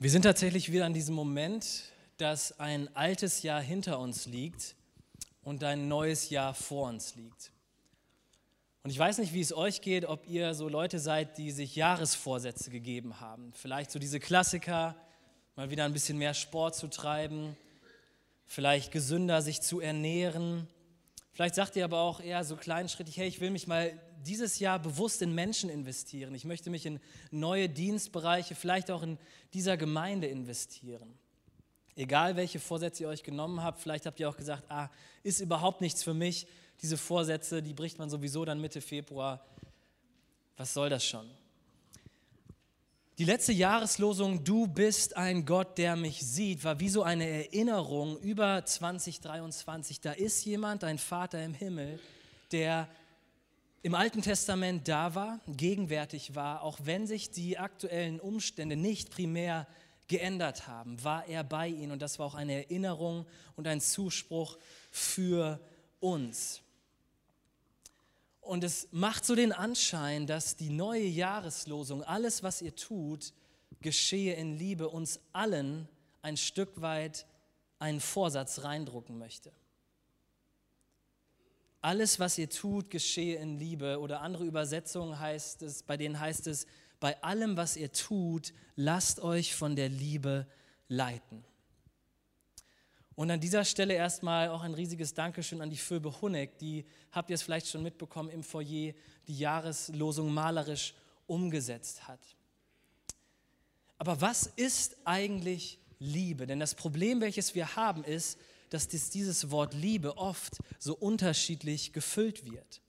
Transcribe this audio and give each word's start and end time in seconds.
Wir 0.00 0.10
sind 0.10 0.22
tatsächlich 0.22 0.70
wieder 0.70 0.86
an 0.86 0.94
diesem 0.94 1.16
Moment, 1.16 1.66
dass 2.18 2.60
ein 2.60 2.88
altes 2.94 3.42
Jahr 3.42 3.60
hinter 3.60 3.98
uns 3.98 4.26
liegt 4.26 4.76
und 5.42 5.64
ein 5.64 5.88
neues 5.88 6.30
Jahr 6.30 6.54
vor 6.54 6.88
uns 6.88 7.16
liegt. 7.16 7.50
Und 8.84 8.90
ich 8.90 8.98
weiß 8.98 9.18
nicht, 9.18 9.32
wie 9.32 9.40
es 9.40 9.52
euch 9.52 9.80
geht, 9.80 10.04
ob 10.04 10.28
ihr 10.28 10.54
so 10.54 10.68
Leute 10.68 11.00
seid, 11.00 11.36
die 11.36 11.50
sich 11.50 11.74
Jahresvorsätze 11.74 12.70
gegeben 12.70 13.18
haben. 13.18 13.52
Vielleicht 13.54 13.90
so 13.90 13.98
diese 13.98 14.20
Klassiker, 14.20 14.94
mal 15.56 15.70
wieder 15.70 15.84
ein 15.84 15.92
bisschen 15.92 16.16
mehr 16.16 16.34
Sport 16.34 16.76
zu 16.76 16.86
treiben, 16.86 17.56
vielleicht 18.46 18.92
gesünder 18.92 19.42
sich 19.42 19.62
zu 19.62 19.80
ernähren. 19.80 20.68
Vielleicht 21.32 21.56
sagt 21.56 21.74
ihr 21.74 21.84
aber 21.84 22.02
auch 22.02 22.20
eher 22.20 22.44
so 22.44 22.54
kleinschrittig, 22.54 23.16
hey, 23.16 23.26
ich 23.26 23.40
will 23.40 23.50
mich 23.50 23.66
mal 23.66 23.98
dieses 24.24 24.58
Jahr 24.58 24.78
bewusst 24.78 25.22
in 25.22 25.34
Menschen 25.34 25.70
investieren. 25.70 26.34
Ich 26.34 26.44
möchte 26.44 26.70
mich 26.70 26.86
in 26.86 27.00
neue 27.30 27.68
Dienstbereiche, 27.68 28.54
vielleicht 28.54 28.90
auch 28.90 29.02
in 29.02 29.18
dieser 29.54 29.76
Gemeinde 29.76 30.26
investieren. 30.26 31.18
Egal 31.96 32.36
welche 32.36 32.60
Vorsätze 32.60 33.02
ihr 33.02 33.08
euch 33.08 33.22
genommen 33.22 33.62
habt, 33.62 33.80
vielleicht 33.80 34.06
habt 34.06 34.20
ihr 34.20 34.28
auch 34.28 34.36
gesagt, 34.36 34.64
ah, 34.70 34.88
ist 35.22 35.40
überhaupt 35.40 35.80
nichts 35.80 36.02
für 36.02 36.14
mich. 36.14 36.46
Diese 36.80 36.96
Vorsätze, 36.96 37.62
die 37.62 37.74
bricht 37.74 37.98
man 37.98 38.08
sowieso 38.08 38.44
dann 38.44 38.60
Mitte 38.60 38.80
Februar. 38.80 39.44
Was 40.56 40.74
soll 40.74 40.90
das 40.90 41.04
schon? 41.04 41.28
Die 43.18 43.24
letzte 43.24 43.52
Jahreslosung, 43.52 44.44
du 44.44 44.68
bist 44.68 45.16
ein 45.16 45.44
Gott, 45.44 45.76
der 45.76 45.96
mich 45.96 46.24
sieht, 46.24 46.62
war 46.62 46.78
wie 46.78 46.88
so 46.88 47.02
eine 47.02 47.26
Erinnerung 47.28 48.16
über 48.20 48.64
2023. 48.64 50.00
Da 50.00 50.12
ist 50.12 50.44
jemand, 50.44 50.84
ein 50.84 50.98
Vater 50.98 51.42
im 51.42 51.52
Himmel, 51.52 51.98
der 52.52 52.88
im 53.82 53.94
Alten 53.94 54.22
Testament 54.22 54.88
da 54.88 55.14
war, 55.14 55.40
gegenwärtig 55.46 56.34
war, 56.34 56.62
auch 56.62 56.78
wenn 56.82 57.06
sich 57.06 57.30
die 57.30 57.58
aktuellen 57.58 58.20
Umstände 58.20 58.76
nicht 58.76 59.10
primär 59.10 59.66
geändert 60.08 60.66
haben, 60.66 61.02
war 61.04 61.26
er 61.26 61.44
bei 61.44 61.68
ihnen 61.68 61.92
und 61.92 62.02
das 62.02 62.18
war 62.18 62.26
auch 62.26 62.34
eine 62.34 62.64
Erinnerung 62.64 63.26
und 63.56 63.68
ein 63.68 63.80
Zuspruch 63.80 64.58
für 64.90 65.60
uns. 66.00 66.62
Und 68.40 68.64
es 68.64 68.88
macht 68.90 69.26
so 69.26 69.34
den 69.34 69.52
Anschein, 69.52 70.26
dass 70.26 70.56
die 70.56 70.70
neue 70.70 71.04
Jahreslosung, 71.04 72.02
alles, 72.02 72.42
was 72.42 72.62
ihr 72.62 72.74
tut, 72.74 73.34
geschehe 73.80 74.34
in 74.34 74.56
Liebe, 74.56 74.88
uns 74.88 75.20
allen 75.32 75.86
ein 76.22 76.36
Stück 76.36 76.80
weit 76.80 77.26
einen 77.78 78.00
Vorsatz 78.00 78.64
reindrucken 78.64 79.18
möchte. 79.18 79.52
Alles, 81.80 82.18
was 82.18 82.38
ihr 82.38 82.50
tut, 82.50 82.90
geschehe 82.90 83.36
in 83.36 83.58
Liebe. 83.58 84.00
Oder 84.00 84.20
andere 84.20 84.44
Übersetzungen 84.44 85.18
heißt 85.18 85.62
es, 85.62 85.82
bei 85.82 85.96
denen 85.96 86.18
heißt 86.18 86.46
es, 86.48 86.66
bei 87.00 87.22
allem, 87.22 87.56
was 87.56 87.76
ihr 87.76 87.92
tut, 87.92 88.52
lasst 88.74 89.20
euch 89.20 89.54
von 89.54 89.76
der 89.76 89.88
Liebe 89.88 90.46
leiten. 90.88 91.44
Und 93.14 93.30
an 93.30 93.40
dieser 93.40 93.64
Stelle 93.64 93.94
erstmal 93.94 94.48
auch 94.48 94.62
ein 94.62 94.74
riesiges 94.74 95.12
Dankeschön 95.12 95.60
an 95.60 95.70
die 95.70 95.76
Föbe 95.76 96.20
Huneck, 96.20 96.58
die, 96.58 96.84
habt 97.10 97.30
ihr 97.30 97.34
es 97.34 97.42
vielleicht 97.42 97.66
schon 97.66 97.82
mitbekommen, 97.82 98.30
im 98.30 98.42
Foyer 98.42 98.94
die 99.26 99.38
Jahreslosung 99.38 100.32
malerisch 100.32 100.94
umgesetzt 101.26 102.06
hat. 102.06 102.20
Aber 103.98 104.20
was 104.20 104.46
ist 104.46 104.96
eigentlich 105.04 105.80
Liebe? 105.98 106.46
Denn 106.46 106.60
das 106.60 106.76
Problem, 106.76 107.20
welches 107.20 107.56
wir 107.56 107.74
haben, 107.74 108.04
ist, 108.04 108.38
dass 108.70 108.88
dieses 108.88 109.50
Wort 109.50 109.74
Liebe 109.74 110.16
oft 110.16 110.58
so 110.78 110.94
unterschiedlich 110.94 111.92
gefüllt 111.92 112.44
wird. 112.44 112.80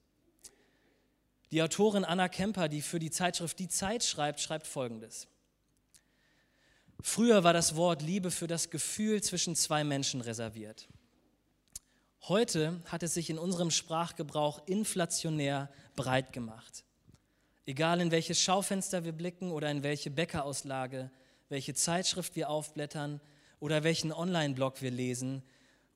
Die 1.51 1.63
Autorin 1.63 2.05
Anna 2.05 2.27
Kemper, 2.27 2.69
die 2.69 2.81
für 2.81 2.99
die 2.99 3.09
Zeitschrift 3.09 3.57
Die 3.57 3.67
Zeit 3.67 4.03
schreibt, 4.03 4.39
schreibt 4.39 4.67
Folgendes. 4.67 5.27
Früher 7.01 7.43
war 7.43 7.53
das 7.53 7.75
Wort 7.75 8.01
Liebe 8.01 8.29
für 8.29 8.47
das 8.47 8.69
Gefühl 8.69 9.23
zwischen 9.23 9.55
zwei 9.55 9.83
Menschen 9.83 10.21
reserviert. 10.21 10.87
Heute 12.27 12.81
hat 12.85 13.01
es 13.03 13.13
sich 13.13 13.29
in 13.29 13.39
unserem 13.39 13.71
Sprachgebrauch 13.71 14.67
inflationär 14.67 15.71
breit 15.95 16.33
gemacht. 16.33 16.83
Egal 17.65 18.01
in 18.01 18.11
welches 18.11 18.41
Schaufenster 18.41 19.05
wir 19.05 19.13
blicken 19.13 19.51
oder 19.51 19.71
in 19.71 19.83
welche 19.83 20.11
Bäckerauslage, 20.11 21.09
welche 21.47 21.73
Zeitschrift 21.73 22.35
wir 22.35 22.49
aufblättern 22.49 23.21
oder 23.59 23.83
welchen 23.83 24.11
Online-Blog 24.11 24.81
wir 24.81 24.91
lesen, 24.91 25.43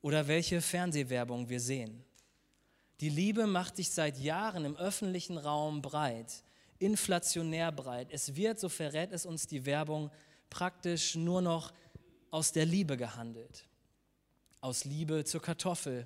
oder 0.04 0.28
welche 0.28 0.62
Fernsehwerbung 0.62 1.50
wir 1.50 1.60
sehen. 1.60 2.04
Die 3.00 3.10
Liebe 3.10 3.48
macht 3.48 3.78
sich 3.78 3.90
seit 3.90 4.20
Jahren 4.20 4.66
im 4.66 4.76
öffentlichen 4.76 5.38
Raum 5.38 5.82
breit, 5.82 6.44
inflationär 6.78 7.72
breit. 7.72 8.10
Es 8.12 8.36
wird, 8.36 8.60
so 8.60 8.70
verrät 8.70 9.12
es 9.14 9.26
uns 9.26 9.48
die 9.48 9.66
Werbung, 9.66 10.12
praktisch 10.50 11.16
nur 11.16 11.42
noch 11.42 11.74
aus 12.30 12.52
der 12.52 12.66
Liebe 12.66 12.98
gehandelt. 12.98 13.66
Aus 14.60 14.86
Liebe 14.86 15.24
zur 15.24 15.42
Kartoffel, 15.42 16.06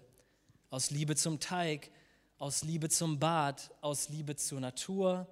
aus 0.70 0.92
Liebe 0.92 1.16
zum 1.16 1.40
Teig, 1.40 1.90
aus 2.38 2.64
Liebe 2.64 2.90
zum 2.90 3.18
Bad, 3.20 3.72
aus 3.82 4.10
Liebe 4.10 4.36
zur 4.36 4.60
Natur, 4.60 5.28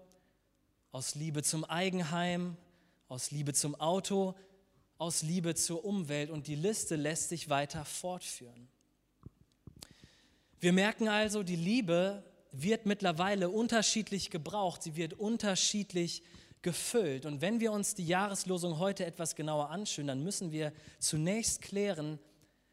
aus 0.91 1.13
Liebe 1.13 1.43
zum 1.43 1.65
Eigenheim, 1.65 2.57
aus 3.09 3.29
Liebe 3.29 3.53
zum 3.53 3.75
Auto, 3.75 4.35
aus 4.97 5.22
Liebe 5.22 5.56
zur 5.56 5.83
Umwelt 5.83 6.29
und 6.29 6.47
die 6.47 6.56
Liste 6.56 6.95
lässt 6.95 7.29
sich 7.29 7.50
weiter 7.50 7.85
fortführen. 7.85 8.67
Wir 10.59 10.73
merken 10.73 11.07
also, 11.07 11.44
die 11.44 11.56
Liebe 11.56 12.23
wird 12.51 12.85
mittlerweile 12.85 13.50
unterschiedlich 13.50 14.29
gebraucht, 14.29 14.83
sie 14.83 14.95
wird 14.95 15.13
unterschiedlich 15.13 16.23
gefüllt. 16.61 17.25
Und 17.25 17.41
wenn 17.41 17.59
wir 17.59 17.72
uns 17.72 17.94
die 17.94 18.07
Jahreslosung 18.07 18.79
heute 18.79 19.06
etwas 19.06 19.35
genauer 19.35 19.69
anschauen, 19.69 20.07
dann 20.07 20.23
müssen 20.23 20.51
wir 20.51 20.73
zunächst 21.00 21.62
klären, 21.62 22.17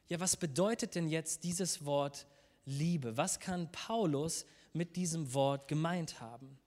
ja, 0.09 0.21
was 0.21 0.37
bedeutet 0.37 0.95
denn 0.95 1.09
jetzt 1.09 1.45
dieses 1.45 1.85
Wort 1.85 2.27
Liebe? 2.65 3.17
Was 3.17 3.41
kann 3.41 3.71
Paulus 3.73 4.47
mit 4.73 4.97
diesem 4.97 5.35
Wort 5.35 5.69
gemeint 5.69 6.21
haben? 6.21 6.59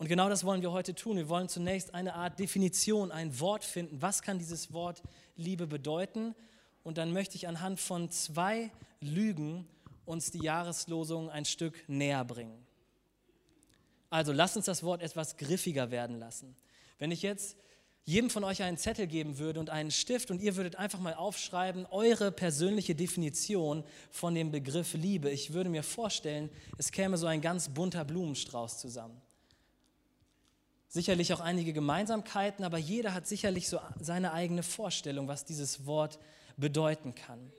Und 0.00 0.08
genau 0.08 0.30
das 0.30 0.44
wollen 0.44 0.62
wir 0.62 0.72
heute 0.72 0.94
tun. 0.94 1.18
Wir 1.18 1.28
wollen 1.28 1.50
zunächst 1.50 1.92
eine 1.92 2.14
Art 2.14 2.38
Definition, 2.38 3.12
ein 3.12 3.38
Wort 3.38 3.64
finden. 3.64 4.00
Was 4.00 4.22
kann 4.22 4.38
dieses 4.38 4.72
Wort 4.72 5.02
Liebe 5.36 5.66
bedeuten? 5.66 6.34
Und 6.82 6.96
dann 6.96 7.12
möchte 7.12 7.36
ich 7.36 7.46
anhand 7.46 7.80
von 7.80 8.10
zwei 8.10 8.70
Lügen 9.02 9.68
uns 10.06 10.30
die 10.30 10.42
Jahreslosung 10.42 11.28
ein 11.28 11.44
Stück 11.44 11.86
näher 11.86 12.24
bringen. 12.24 12.66
Also 14.08 14.32
lasst 14.32 14.56
uns 14.56 14.64
das 14.64 14.82
Wort 14.82 15.02
etwas 15.02 15.36
griffiger 15.36 15.90
werden 15.90 16.18
lassen. 16.18 16.56
Wenn 16.98 17.10
ich 17.10 17.20
jetzt 17.20 17.58
jedem 18.06 18.30
von 18.30 18.42
euch 18.42 18.62
einen 18.62 18.78
Zettel 18.78 19.06
geben 19.06 19.36
würde 19.36 19.60
und 19.60 19.68
einen 19.68 19.90
Stift 19.90 20.30
und 20.30 20.40
ihr 20.40 20.56
würdet 20.56 20.76
einfach 20.76 20.98
mal 20.98 21.12
aufschreiben, 21.12 21.84
eure 21.90 22.32
persönliche 22.32 22.94
Definition 22.94 23.84
von 24.10 24.34
dem 24.34 24.50
Begriff 24.50 24.94
Liebe. 24.94 25.28
Ich 25.30 25.52
würde 25.52 25.68
mir 25.68 25.82
vorstellen, 25.82 26.48
es 26.78 26.90
käme 26.90 27.18
so 27.18 27.26
ein 27.26 27.42
ganz 27.42 27.68
bunter 27.68 28.06
Blumenstrauß 28.06 28.78
zusammen 28.78 29.20
sicherlich 30.90 31.32
auch 31.32 31.40
einige 31.40 31.72
Gemeinsamkeiten, 31.72 32.64
aber 32.64 32.76
jeder 32.76 33.14
hat 33.14 33.26
sicherlich 33.26 33.68
so 33.68 33.80
seine 33.98 34.32
eigene 34.32 34.62
Vorstellung, 34.62 35.28
was 35.28 35.44
dieses 35.44 35.86
Wort 35.86 36.18
bedeuten 36.56 37.14
kann. 37.14 37.52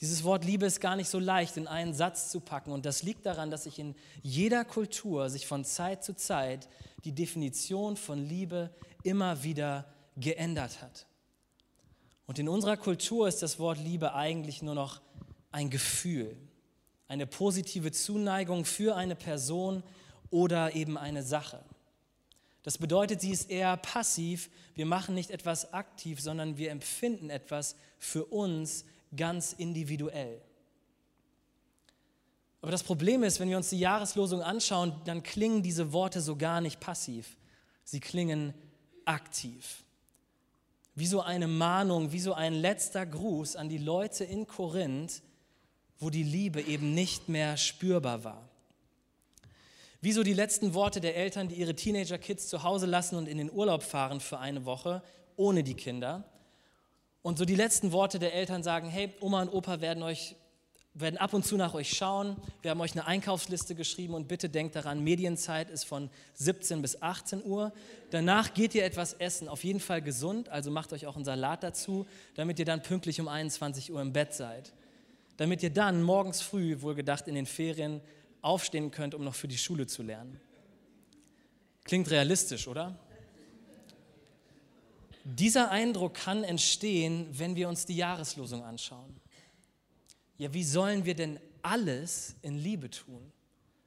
Dieses 0.00 0.22
Wort 0.24 0.44
Liebe 0.44 0.66
ist 0.66 0.80
gar 0.80 0.96
nicht 0.96 1.08
so 1.08 1.18
leicht 1.18 1.56
in 1.56 1.66
einen 1.66 1.92
Satz 1.92 2.30
zu 2.30 2.40
packen 2.40 2.70
und 2.72 2.86
das 2.86 3.02
liegt 3.02 3.26
daran, 3.26 3.50
dass 3.50 3.64
sich 3.64 3.78
in 3.78 3.94
jeder 4.22 4.64
Kultur 4.64 5.28
sich 5.28 5.46
von 5.46 5.64
Zeit 5.64 6.04
zu 6.04 6.14
Zeit 6.14 6.68
die 7.04 7.12
Definition 7.12 7.96
von 7.96 8.18
Liebe 8.18 8.70
immer 9.02 9.42
wieder 9.42 9.92
geändert 10.16 10.80
hat. 10.82 11.06
Und 12.26 12.38
in 12.38 12.48
unserer 12.48 12.76
Kultur 12.76 13.26
ist 13.26 13.42
das 13.42 13.58
Wort 13.58 13.78
Liebe 13.78 14.14
eigentlich 14.14 14.62
nur 14.62 14.74
noch 14.74 15.00
ein 15.50 15.70
Gefühl, 15.70 16.36
eine 17.08 17.26
positive 17.26 17.90
Zuneigung 17.90 18.64
für 18.64 18.96
eine 18.96 19.16
Person 19.16 19.82
oder 20.30 20.74
eben 20.74 20.96
eine 20.96 21.22
Sache. 21.22 21.62
Das 22.62 22.78
bedeutet, 22.78 23.20
sie 23.20 23.30
ist 23.30 23.50
eher 23.50 23.76
passiv. 23.76 24.50
Wir 24.74 24.86
machen 24.86 25.14
nicht 25.14 25.30
etwas 25.30 25.72
aktiv, 25.72 26.20
sondern 26.20 26.58
wir 26.58 26.70
empfinden 26.70 27.30
etwas 27.30 27.76
für 27.98 28.26
uns 28.26 28.84
ganz 29.16 29.52
individuell. 29.52 30.40
Aber 32.62 32.70
das 32.70 32.82
Problem 32.82 33.22
ist, 33.22 33.40
wenn 33.40 33.48
wir 33.48 33.56
uns 33.56 33.70
die 33.70 33.78
Jahreslosung 33.78 34.42
anschauen, 34.42 34.92
dann 35.04 35.22
klingen 35.22 35.62
diese 35.62 35.92
Worte 35.92 36.20
so 36.20 36.36
gar 36.36 36.60
nicht 36.60 36.78
passiv. 36.78 37.36
Sie 37.84 38.00
klingen 38.00 38.52
aktiv. 39.06 39.82
Wie 40.94 41.06
so 41.06 41.22
eine 41.22 41.48
Mahnung, 41.48 42.12
wie 42.12 42.20
so 42.20 42.34
ein 42.34 42.52
letzter 42.52 43.06
Gruß 43.06 43.56
an 43.56 43.70
die 43.70 43.78
Leute 43.78 44.24
in 44.24 44.46
Korinth, 44.46 45.22
wo 45.98 46.10
die 46.10 46.22
Liebe 46.22 46.60
eben 46.60 46.92
nicht 46.92 47.28
mehr 47.30 47.56
spürbar 47.56 48.24
war. 48.24 48.49
Wie 50.00 50.12
so 50.12 50.22
die 50.22 50.32
letzten 50.32 50.74
Worte 50.74 51.00
der 51.00 51.16
Eltern, 51.16 51.48
die 51.48 51.56
ihre 51.56 51.74
Teenager-Kids 51.74 52.48
zu 52.48 52.62
Hause 52.62 52.86
lassen 52.86 53.16
und 53.16 53.28
in 53.28 53.38
den 53.38 53.50
Urlaub 53.50 53.82
fahren 53.82 54.20
für 54.20 54.38
eine 54.38 54.64
Woche 54.64 55.02
ohne 55.36 55.62
die 55.62 55.74
Kinder. 55.74 56.24
Und 57.22 57.38
so 57.38 57.44
die 57.44 57.54
letzten 57.54 57.92
Worte 57.92 58.18
der 58.18 58.34
Eltern 58.34 58.62
sagen, 58.62 58.88
hey, 58.88 59.12
Oma 59.20 59.42
und 59.42 59.50
Opa 59.50 59.80
werden 59.80 60.02
euch 60.02 60.36
werden 60.92 61.18
ab 61.18 61.34
und 61.34 61.44
zu 61.44 61.56
nach 61.56 61.74
euch 61.74 61.90
schauen. 61.90 62.36
Wir 62.62 62.72
haben 62.72 62.80
euch 62.80 62.92
eine 62.92 63.06
Einkaufsliste 63.06 63.74
geschrieben 63.74 64.14
und 64.14 64.26
bitte 64.26 64.48
denkt 64.48 64.74
daran, 64.74 65.04
Medienzeit 65.04 65.70
ist 65.70 65.84
von 65.84 66.10
17 66.34 66.82
bis 66.82 67.00
18 67.00 67.44
Uhr. 67.44 67.72
Danach 68.10 68.54
geht 68.54 68.74
ihr 68.74 68.84
etwas 68.84 69.12
essen, 69.14 69.48
auf 69.48 69.62
jeden 69.62 69.80
Fall 69.80 70.02
gesund, 70.02 70.48
also 70.48 70.70
macht 70.70 70.92
euch 70.92 71.06
auch 71.06 71.14
einen 71.14 71.24
Salat 71.24 71.62
dazu, 71.62 72.06
damit 72.34 72.58
ihr 72.58 72.64
dann 72.64 72.82
pünktlich 72.82 73.20
um 73.20 73.28
21 73.28 73.92
Uhr 73.92 74.02
im 74.02 74.12
Bett 74.12 74.34
seid. 74.34 74.72
Damit 75.36 75.62
ihr 75.62 75.70
dann 75.70 76.02
morgens 76.02 76.42
früh, 76.42 76.82
wohlgedacht 76.82 77.28
in 77.28 77.34
den 77.34 77.46
Ferien, 77.46 78.00
aufstehen 78.42 78.90
könnt, 78.90 79.14
um 79.14 79.24
noch 79.24 79.34
für 79.34 79.48
die 79.48 79.58
Schule 79.58 79.86
zu 79.86 80.02
lernen. 80.02 80.40
Klingt 81.84 82.10
realistisch, 82.10 82.68
oder? 82.68 82.98
Dieser 85.24 85.70
Eindruck 85.70 86.14
kann 86.14 86.44
entstehen, 86.44 87.26
wenn 87.32 87.56
wir 87.56 87.68
uns 87.68 87.86
die 87.86 87.96
Jahreslosung 87.96 88.64
anschauen. 88.64 89.20
Ja, 90.38 90.52
wie 90.54 90.64
sollen 90.64 91.04
wir 91.04 91.14
denn 91.14 91.38
alles 91.62 92.34
in 92.42 92.56
Liebe 92.56 92.90
tun? 92.90 93.32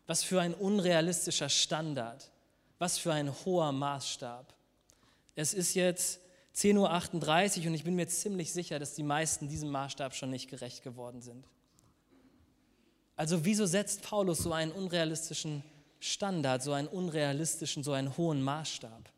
Was 0.05 0.23
für 0.23 0.41
ein 0.41 0.53
unrealistischer 0.53 1.49
Standard, 1.49 2.31
was 2.77 2.97
für 2.97 3.13
ein 3.13 3.33
hoher 3.45 3.71
Maßstab. 3.71 4.53
Es 5.35 5.53
ist 5.53 5.73
jetzt 5.73 6.19
10.38 6.55 7.61
Uhr 7.61 7.67
und 7.67 7.73
ich 7.73 7.83
bin 7.83 7.95
mir 7.95 8.07
ziemlich 8.07 8.51
sicher, 8.51 8.77
dass 8.77 8.93
die 8.93 9.03
meisten 9.03 9.47
diesem 9.47 9.69
Maßstab 9.69 10.13
schon 10.13 10.29
nicht 10.29 10.49
gerecht 10.49 10.83
geworden 10.83 11.21
sind. 11.21 11.47
Also 13.23 13.45
wieso 13.45 13.65
setzt 13.65 14.01
Paulus 14.01 14.39
so 14.39 14.51
einen 14.51 14.73
unrealistischen 14.73 15.63
Standard, 16.01 16.61
so 16.61 16.73
einen 16.73 16.89
unrealistischen, 16.89 17.81
so 17.81 17.93
einen 17.93 18.17
hohen 18.17 18.41
Maßstab? 18.41 19.09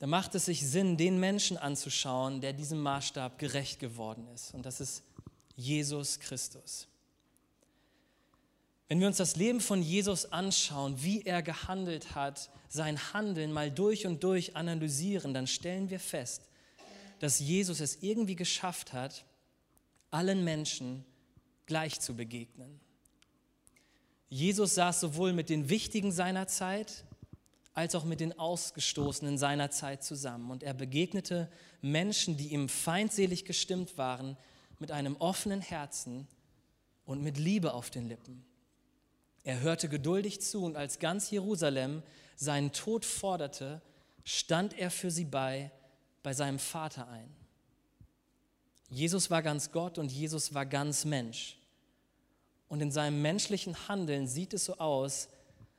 Da 0.00 0.08
macht 0.08 0.34
es 0.34 0.46
sich 0.46 0.68
Sinn, 0.68 0.96
den 0.96 1.20
Menschen 1.20 1.56
anzuschauen, 1.56 2.40
der 2.40 2.54
diesem 2.54 2.80
Maßstab 2.80 3.38
gerecht 3.38 3.78
geworden 3.78 4.26
ist. 4.34 4.52
Und 4.52 4.66
das 4.66 4.80
ist 4.80 5.04
Jesus 5.54 6.18
Christus. 6.18 6.88
Wenn 8.88 8.98
wir 8.98 9.06
uns 9.06 9.18
das 9.18 9.36
Leben 9.36 9.60
von 9.60 9.80
Jesus 9.80 10.32
anschauen, 10.32 11.00
wie 11.00 11.22
er 11.22 11.40
gehandelt 11.40 12.16
hat, 12.16 12.50
sein 12.68 12.98
Handeln 13.14 13.52
mal 13.52 13.70
durch 13.70 14.08
und 14.08 14.24
durch 14.24 14.56
analysieren, 14.56 15.34
dann 15.34 15.46
stellen 15.46 15.88
wir 15.88 16.00
fest, 16.00 16.48
dass 17.20 17.38
Jesus 17.38 17.78
es 17.78 18.02
irgendwie 18.02 18.34
geschafft 18.34 18.92
hat, 18.92 19.24
allen 20.10 20.42
Menschen 20.42 21.04
gleich 21.70 22.00
zu 22.00 22.16
begegnen. 22.16 22.80
Jesus 24.28 24.74
saß 24.74 24.98
sowohl 24.98 25.32
mit 25.32 25.48
den 25.50 25.68
Wichtigen 25.68 26.10
seiner 26.10 26.48
Zeit 26.48 27.04
als 27.74 27.94
auch 27.94 28.04
mit 28.04 28.18
den 28.18 28.36
Ausgestoßenen 28.36 29.38
seiner 29.38 29.70
Zeit 29.70 30.02
zusammen. 30.02 30.50
Und 30.50 30.64
er 30.64 30.74
begegnete 30.74 31.48
Menschen, 31.80 32.36
die 32.36 32.48
ihm 32.48 32.68
feindselig 32.68 33.44
gestimmt 33.44 33.96
waren, 33.98 34.36
mit 34.80 34.90
einem 34.90 35.14
offenen 35.16 35.60
Herzen 35.60 36.26
und 37.04 37.22
mit 37.22 37.38
Liebe 37.38 37.72
auf 37.72 37.88
den 37.90 38.08
Lippen. 38.08 38.44
Er 39.44 39.60
hörte 39.60 39.88
geduldig 39.88 40.40
zu 40.40 40.64
und 40.64 40.76
als 40.76 40.98
ganz 40.98 41.30
Jerusalem 41.30 42.02
seinen 42.34 42.72
Tod 42.72 43.04
forderte, 43.04 43.80
stand 44.24 44.76
er 44.76 44.90
für 44.90 45.12
sie 45.12 45.24
bei, 45.24 45.70
bei 46.24 46.34
seinem 46.34 46.58
Vater 46.58 47.08
ein. 47.08 47.32
Jesus 48.90 49.30
war 49.30 49.40
ganz 49.40 49.70
Gott 49.70 49.98
und 49.98 50.10
Jesus 50.10 50.52
war 50.52 50.66
ganz 50.66 51.04
Mensch. 51.04 51.59
Und 52.70 52.80
in 52.80 52.92
seinem 52.92 53.20
menschlichen 53.20 53.88
Handeln 53.88 54.28
sieht 54.28 54.54
es 54.54 54.64
so 54.64 54.78
aus, 54.78 55.28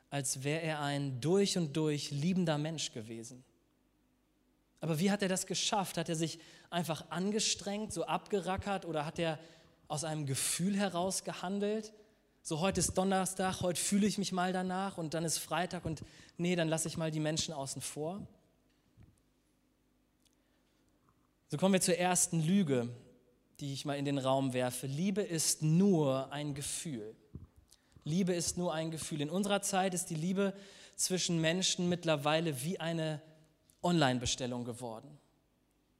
als 0.09 0.43
wäre 0.43 0.61
er 0.61 0.81
ein 0.81 1.21
durch 1.21 1.57
und 1.57 1.75
durch 1.77 2.11
liebender 2.11 2.57
Mensch 2.57 2.91
gewesen. 2.91 3.45
Aber 4.81 4.99
wie 4.99 5.09
hat 5.09 5.21
er 5.21 5.29
das 5.29 5.45
geschafft? 5.45 5.97
Hat 5.97 6.09
er 6.09 6.17
sich 6.17 6.37
einfach 6.69 7.09
angestrengt, 7.09 7.93
so 7.93 8.03
abgerackert 8.03 8.83
oder 8.83 9.05
hat 9.05 9.19
er 9.19 9.39
aus 9.87 10.03
einem 10.03 10.25
Gefühl 10.25 10.75
heraus 10.75 11.23
gehandelt? 11.23 11.93
So, 12.43 12.59
heute 12.59 12.81
ist 12.81 12.97
Donnerstag, 12.97 13.61
heute 13.61 13.79
fühle 13.79 14.05
ich 14.05 14.17
mich 14.17 14.33
mal 14.33 14.51
danach 14.51 14.97
und 14.97 15.13
dann 15.13 15.23
ist 15.23 15.37
Freitag 15.37 15.85
und 15.85 16.03
nee, 16.37 16.57
dann 16.57 16.67
lasse 16.67 16.89
ich 16.89 16.97
mal 16.97 17.09
die 17.09 17.21
Menschen 17.21 17.53
außen 17.53 17.81
vor. 17.81 18.27
So 21.47 21.55
kommen 21.55 21.73
wir 21.73 21.81
zur 21.81 21.97
ersten 21.97 22.41
Lüge, 22.41 22.89
die 23.61 23.73
ich 23.73 23.85
mal 23.85 23.97
in 23.97 24.05
den 24.05 24.17
Raum 24.17 24.53
werfe. 24.53 24.87
Liebe 24.87 25.21
ist 25.21 25.61
nur 25.61 26.31
ein 26.31 26.55
Gefühl. 26.55 27.15
Liebe 28.03 28.33
ist 28.33 28.57
nur 28.57 28.73
ein 28.73 28.89
Gefühl. 28.89 29.21
In 29.21 29.29
unserer 29.29 29.61
Zeit 29.61 29.93
ist 29.93 30.09
die 30.09 30.15
Liebe 30.15 30.53
zwischen 30.95 31.39
Menschen 31.39 31.87
mittlerweile 31.87 32.63
wie 32.63 32.79
eine 32.79 33.21
Online-Bestellung 33.83 34.65
geworden. 34.65 35.17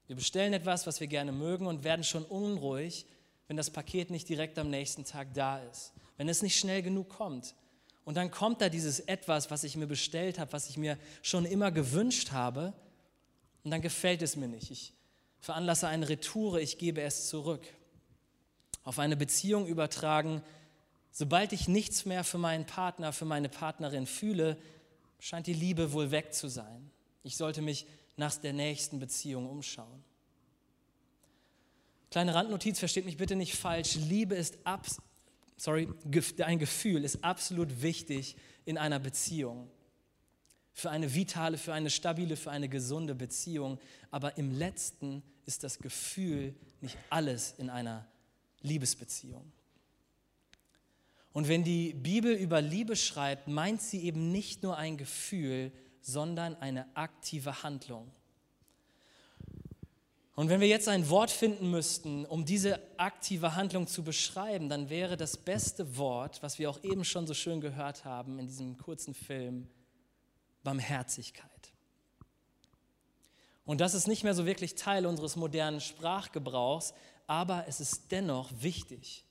Wir 0.08 0.16
bestellen 0.16 0.54
etwas, 0.54 0.88
was 0.88 1.00
wir 1.00 1.08
gerne 1.08 1.32
mögen 1.32 1.68
und 1.68 1.84
werden 1.84 2.04
schon 2.04 2.26
unruhig, 2.26 3.06
wenn 3.48 3.58
das 3.58 3.70
Paket 3.70 4.10
nicht 4.10 4.28
direkt 4.28 4.58
am 4.58 4.70
nächsten 4.70 5.06
Tag 5.06 5.34
da 5.34 5.60
ist, 5.60 5.94
wenn 6.18 6.28
es 6.28 6.42
nicht 6.42 6.58
schnell 6.58 6.82
genug 6.82 7.10
kommt. 7.10 7.56
Und 8.04 8.18
dann 8.18 8.32
kommt 8.32 8.62
da 8.62 8.70
dieses 8.70 9.00
etwas, 9.02 9.52
was 9.52 9.64
ich 9.64 9.78
mir 9.78 9.88
bestellt 9.88 10.40
habe, 10.40 10.52
was 10.54 10.70
ich 10.70 10.78
mir 10.78 10.98
schon 11.22 11.46
immer 11.46 11.72
gewünscht 11.72 12.32
habe, 12.32 12.74
und 13.64 13.70
dann 13.70 13.82
gefällt 13.82 14.24
es 14.24 14.36
mir 14.36 14.48
nicht. 14.48 14.72
Ich 14.72 14.94
veranlasse 15.42 15.88
eine 15.88 16.08
Retoure, 16.08 16.62
ich 16.62 16.78
gebe 16.78 17.02
es 17.02 17.28
zurück. 17.28 17.62
Auf 18.84 19.00
eine 19.00 19.18
Beziehung 19.18 19.68
übertragen, 19.68 20.42
sobald 21.12 21.52
ich 21.52 21.68
nichts 21.68 22.06
mehr 22.06 22.24
für 22.24 22.38
meinen 22.38 22.66
Partner, 22.66 23.12
für 23.12 23.26
meine 23.26 23.50
Partnerin 23.50 24.06
fühle, 24.06 24.58
scheint 25.20 25.48
die 25.48 25.54
Liebe 25.54 25.92
wohl 25.92 26.12
weg 26.12 26.34
zu 26.34 26.48
sein. 26.48 26.90
Ich 27.24 27.38
sollte 27.38 27.62
mich 27.62 27.86
nach 28.18 28.36
der 28.38 28.54
nächsten 28.54 29.00
Beziehung 29.00 29.50
umschauen. 29.50 30.04
Kleine 32.10 32.34
Randnotiz, 32.34 32.80
versteht 32.80 33.06
mich 33.06 33.18
bitte 33.18 33.36
nicht 33.36 33.56
falsch. 33.56 33.96
Liebe 33.96 34.36
ist 34.36 34.58
abs 34.64 35.02
sorry, 35.62 35.88
ein 36.40 36.60
Gefühl 36.60 37.04
ist 37.04 37.24
absolut 37.24 37.84
wichtig 37.84 38.36
in 38.66 38.78
einer 38.80 39.00
Beziehung. 39.00 39.70
Für 40.82 40.90
eine 40.90 41.14
vitale, 41.14 41.60
für 41.60 41.74
eine 41.74 41.92
stabile, 41.92 42.36
für 42.36 42.50
eine 42.50 42.68
gesunde 42.68 43.14
Beziehung. 43.14 43.78
Aber 44.10 44.36
im 44.40 44.50
letzten 44.50 45.22
ist 45.46 45.64
das 45.64 45.78
Gefühl 45.78 46.56
nicht 46.82 46.98
alles 47.12 47.54
in 47.60 47.70
einer 47.70 48.08
Liebesbeziehung. 48.62 49.52
Und 51.34 51.48
wenn 51.48 51.64
die 51.64 51.94
Bibel 51.94 52.34
über 52.34 52.64
Liebe 52.64 52.96
schreibt, 52.96 53.48
meint 53.48 53.80
sie 53.84 54.02
eben 54.02 54.32
nicht 54.32 54.64
nur 54.64 54.76
ein 54.76 54.98
Gefühl, 54.98 55.72
sondern 56.02 56.56
eine 56.56 56.88
aktive 56.96 57.62
Handlung. 57.62 58.10
Und 60.34 60.50
wenn 60.50 60.62
wir 60.62 60.68
jetzt 60.68 60.88
ein 60.88 61.10
Wort 61.12 61.30
finden 61.30 61.70
müssten, 61.70 62.26
um 62.26 62.44
diese 62.44 62.80
aktive 62.98 63.56
Handlung 63.56 63.86
zu 63.86 64.04
beschreiben, 64.04 64.68
dann 64.68 64.90
wäre 64.90 65.16
das 65.16 65.38
beste 65.38 65.96
Wort, 65.96 66.42
was 66.42 66.58
wir 66.58 66.72
auch 66.72 66.84
eben 66.84 67.06
schon 67.06 67.28
so 67.28 67.36
schön 67.36 67.62
gehört 67.62 68.04
haben 68.04 68.40
in 68.40 68.48
diesem 68.48 68.80
kurzen 68.80 69.14
Film, 69.14 69.68
Barmherzigkeit. 70.64 71.50
Und 73.66 73.82
das 73.82 73.94
ist 73.94 74.08
nicht 74.08 74.24
mehr 74.24 74.34
so 74.34 74.46
wirklich 74.46 74.76
Teil 74.76 75.06
unseres 75.06 75.36
modernen 75.36 75.82
Sprachgebrauchs, 75.82 76.94
aber 77.28 77.66
es 77.68 77.80
ist 77.80 78.12
dennoch 78.12 78.52
wichtig. 78.60 79.26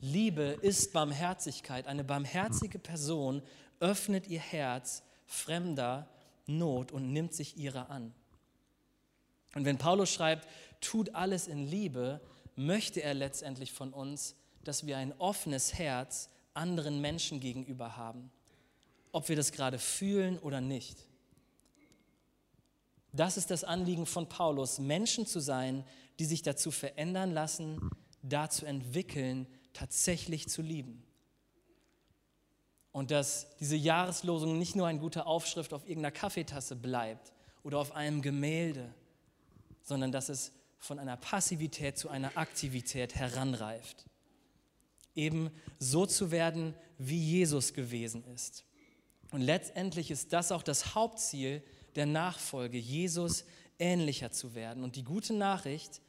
Liebe 0.00 0.58
ist 0.62 0.92
Barmherzigkeit. 0.92 1.86
Eine 1.86 2.04
barmherzige 2.04 2.78
Person 2.78 3.42
öffnet 3.80 4.28
ihr 4.28 4.38
Herz 4.38 5.02
fremder 5.26 6.08
Not 6.46 6.92
und 6.92 7.12
nimmt 7.12 7.34
sich 7.34 7.56
ihrer 7.56 7.90
an. 7.90 8.14
Und 9.54 9.64
wenn 9.64 9.78
Paulus 9.78 10.10
schreibt, 10.10 10.46
tut 10.80 11.14
alles 11.14 11.48
in 11.48 11.66
Liebe, 11.66 12.20
möchte 12.54 13.02
er 13.02 13.14
letztendlich 13.14 13.72
von 13.72 13.92
uns, 13.92 14.36
dass 14.64 14.86
wir 14.86 14.96
ein 14.98 15.12
offenes 15.18 15.74
Herz 15.74 16.28
anderen 16.54 17.00
Menschen 17.00 17.40
gegenüber 17.40 17.96
haben, 17.96 18.30
ob 19.12 19.28
wir 19.28 19.36
das 19.36 19.52
gerade 19.52 19.78
fühlen 19.78 20.38
oder 20.38 20.60
nicht. 20.60 21.08
Das 23.12 23.36
ist 23.36 23.50
das 23.50 23.64
Anliegen 23.64 24.06
von 24.06 24.28
Paulus, 24.28 24.78
Menschen 24.78 25.26
zu 25.26 25.40
sein, 25.40 25.84
die 26.18 26.24
sich 26.24 26.42
dazu 26.42 26.70
verändern 26.70 27.32
lassen, 27.32 27.90
dazu 28.22 28.66
entwickeln, 28.66 29.46
tatsächlich 29.72 30.48
zu 30.48 30.62
lieben. 30.62 31.02
Und 32.92 33.10
dass 33.10 33.56
diese 33.58 33.76
Jahreslosung 33.76 34.58
nicht 34.58 34.74
nur 34.74 34.86
eine 34.86 34.98
gute 34.98 35.26
Aufschrift 35.26 35.72
auf 35.72 35.84
irgendeiner 35.84 36.10
Kaffeetasse 36.10 36.76
bleibt 36.76 37.32
oder 37.62 37.78
auf 37.78 37.92
einem 37.92 38.22
Gemälde, 38.22 38.92
sondern 39.82 40.12
dass 40.12 40.28
es 40.28 40.52
von 40.78 40.98
einer 40.98 41.16
Passivität 41.16 41.98
zu 41.98 42.08
einer 42.08 42.36
Aktivität 42.36 43.14
heranreift. 43.14 44.06
Eben 45.14 45.50
so 45.78 46.06
zu 46.06 46.30
werden, 46.30 46.74
wie 46.98 47.18
Jesus 47.18 47.74
gewesen 47.74 48.24
ist. 48.24 48.64
Und 49.30 49.42
letztendlich 49.42 50.10
ist 50.10 50.32
das 50.32 50.52
auch 50.52 50.62
das 50.62 50.94
Hauptziel 50.94 51.62
der 51.96 52.06
Nachfolge, 52.06 52.78
Jesus 52.78 53.44
ähnlicher 53.78 54.30
zu 54.30 54.54
werden. 54.54 54.84
Und 54.84 54.96
die 54.96 55.04
gute 55.04 55.34
Nachricht, 55.34 56.00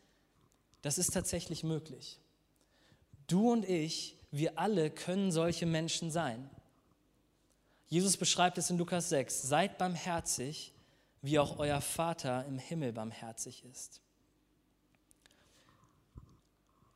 das 0.81 0.97
ist 0.97 1.13
tatsächlich 1.13 1.63
möglich. 1.63 2.19
Du 3.27 3.51
und 3.51 3.67
ich, 3.67 4.17
wir 4.31 4.57
alle 4.57 4.89
können 4.89 5.31
solche 5.31 5.65
Menschen 5.65 6.11
sein. 6.11 6.49
Jesus 7.87 8.17
beschreibt 8.17 8.57
es 8.57 8.69
in 8.69 8.77
Lukas 8.77 9.09
6, 9.09 9.41
seid 9.43 9.77
barmherzig, 9.77 10.73
wie 11.21 11.39
auch 11.39 11.57
euer 11.57 11.81
Vater 11.81 12.45
im 12.45 12.59
Himmel 12.59 12.93
barmherzig 12.93 13.63
ist. 13.65 14.01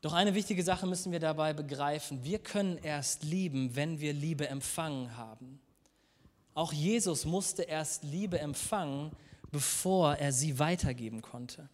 Doch 0.01 0.13
eine 0.13 0.35
wichtige 0.35 0.63
Sache 0.63 0.85
müssen 0.85 1.11
wir 1.11 1.19
dabei 1.19 1.53
begreifen. 1.53 2.23
Wir 2.23 2.39
können 2.39 2.77
erst 2.77 3.23
lieben, 3.23 3.75
wenn 3.75 3.99
wir 3.99 4.13
Liebe 4.13 4.47
empfangen 4.47 5.17
haben. 5.17 5.61
Auch 6.53 6.73
Jesus 6.73 7.25
musste 7.25 7.63
erst 7.63 8.03
Liebe 8.03 8.39
empfangen, 8.39 9.11
bevor 9.51 10.15
er 10.15 10.31
sie 10.31 10.59
weitergeben 10.59 11.21
konnte. 11.21 11.69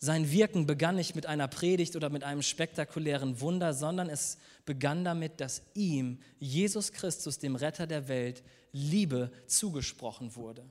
Sein 0.00 0.30
Wirken 0.30 0.66
begann 0.66 0.94
nicht 0.94 1.16
mit 1.16 1.26
einer 1.26 1.48
Predigt 1.48 1.96
oder 1.96 2.08
mit 2.08 2.22
einem 2.22 2.42
spektakulären 2.42 3.40
Wunder, 3.40 3.74
sondern 3.74 4.08
es 4.08 4.38
begann 4.64 5.04
damit, 5.04 5.40
dass 5.40 5.62
ihm, 5.74 6.20
Jesus 6.38 6.92
Christus, 6.92 7.38
dem 7.38 7.56
Retter 7.56 7.88
der 7.88 8.06
Welt, 8.06 8.44
Liebe 8.70 9.32
zugesprochen 9.46 10.36
wurde. 10.36 10.64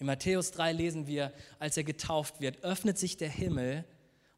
In 0.00 0.06
Matthäus 0.06 0.50
3 0.50 0.72
lesen 0.72 1.06
wir, 1.06 1.32
als 1.60 1.76
er 1.76 1.84
getauft 1.84 2.40
wird, 2.40 2.64
öffnet 2.64 2.98
sich 2.98 3.16
der 3.16 3.28
Himmel 3.28 3.84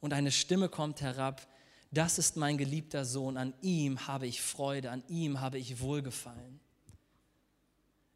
und 0.01 0.13
eine 0.13 0.33
Stimme 0.33 0.69
kommt 0.69 1.01
herab, 1.01 1.47
das 1.91 2.19
ist 2.19 2.37
mein 2.37 2.59
geliebter 2.59 3.05
Sohn, 3.05 3.39
an 3.39 3.55
ihm 3.63 4.07
habe 4.07 4.27
ich 4.27 4.43
Freude, 4.43 4.91
an 4.91 5.03
ihm 5.09 5.41
habe 5.41 5.59
ich 5.59 5.81
Wohlgefallen. 5.81 6.61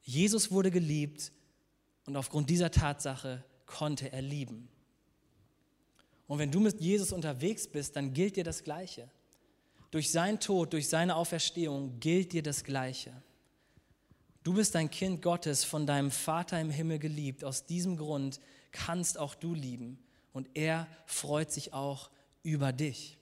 Jesus 0.09 0.51
wurde 0.51 0.71
geliebt 0.71 1.33
und 2.07 2.17
aufgrund 2.17 2.49
dieser 2.49 2.71
Tatsache 2.71 3.45
konnte 3.67 4.11
er 4.11 4.23
lieben. 4.23 4.67
Und 6.27 6.39
wenn 6.39 6.51
du 6.51 6.61
mit 6.61 6.81
Jesus 6.81 7.13
unterwegs 7.13 7.69
bist, 7.69 7.95
dann 7.95 8.15
gilt 8.15 8.37
dir 8.37 8.45
das 8.45 8.65
Gleiche. 8.65 9.11
Durch 9.91 10.11
seinen 10.11 10.41
Tod, 10.41 10.73
durch 10.73 10.89
seine 10.89 11.15
Auferstehung 11.15 12.01
gilt 12.01 12.33
dir 12.33 12.43
das 12.43 12.65
Gleiche. 12.65 13.13
Du 14.45 14.55
bist 14.55 14.77
ein 14.77 14.91
Kind 14.91 15.21
Gottes, 15.21 15.63
von 15.65 15.87
deinem 15.87 16.11
Vater 16.11 16.59
im 16.59 16.71
Himmel 16.71 16.99
geliebt. 16.99 17.45
Aus 17.45 17.67
diesem 17.67 17.99
Grund 17.99 18.41
kannst 18.73 19.19
auch 19.19 19.35
du 19.35 19.53
lieben. 19.53 19.99
Und 20.33 20.49
er 20.55 20.87
freut 21.05 21.53
sich 21.53 21.75
auch 21.75 22.09
über 22.43 22.73
dich. 22.73 23.19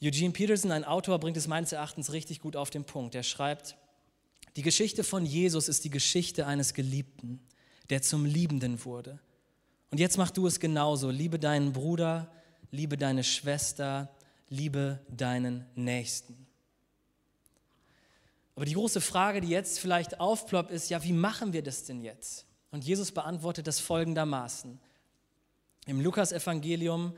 Eugene 0.00 0.30
Peterson, 0.30 0.70
ein 0.70 0.84
Autor, 0.84 1.18
bringt 1.18 1.36
es 1.36 1.48
meines 1.48 1.72
Erachtens 1.72 2.12
richtig 2.12 2.38
gut 2.40 2.54
auf 2.54 2.70
den 2.70 2.84
Punkt. 2.84 3.16
Er 3.16 3.24
schreibt, 3.24 3.76
die 4.56 4.62
Geschichte 4.62 5.04
von 5.04 5.24
Jesus 5.24 5.68
ist 5.68 5.84
die 5.84 5.90
Geschichte 5.90 6.46
eines 6.46 6.74
Geliebten, 6.74 7.40
der 7.88 8.02
zum 8.02 8.24
Liebenden 8.24 8.84
wurde. 8.84 9.20
Und 9.90 9.98
jetzt 9.98 10.18
mach 10.18 10.30
du 10.30 10.46
es 10.46 10.60
genauso. 10.60 11.10
Liebe 11.10 11.38
deinen 11.38 11.72
Bruder, 11.72 12.32
liebe 12.70 12.96
deine 12.96 13.24
Schwester, 13.24 14.14
liebe 14.48 15.00
deinen 15.08 15.66
Nächsten. 15.74 16.46
Aber 18.54 18.64
die 18.64 18.74
große 18.74 19.00
Frage, 19.00 19.40
die 19.40 19.48
jetzt 19.48 19.78
vielleicht 19.78 20.20
aufploppt, 20.20 20.70
ist, 20.70 20.90
ja, 20.90 21.02
wie 21.02 21.12
machen 21.12 21.52
wir 21.52 21.62
das 21.62 21.84
denn 21.84 22.02
jetzt? 22.02 22.44
Und 22.70 22.84
Jesus 22.84 23.10
beantwortet 23.10 23.66
das 23.66 23.80
folgendermaßen. 23.80 24.78
Im 25.86 26.00
Lukas-Evangelium 26.00 27.16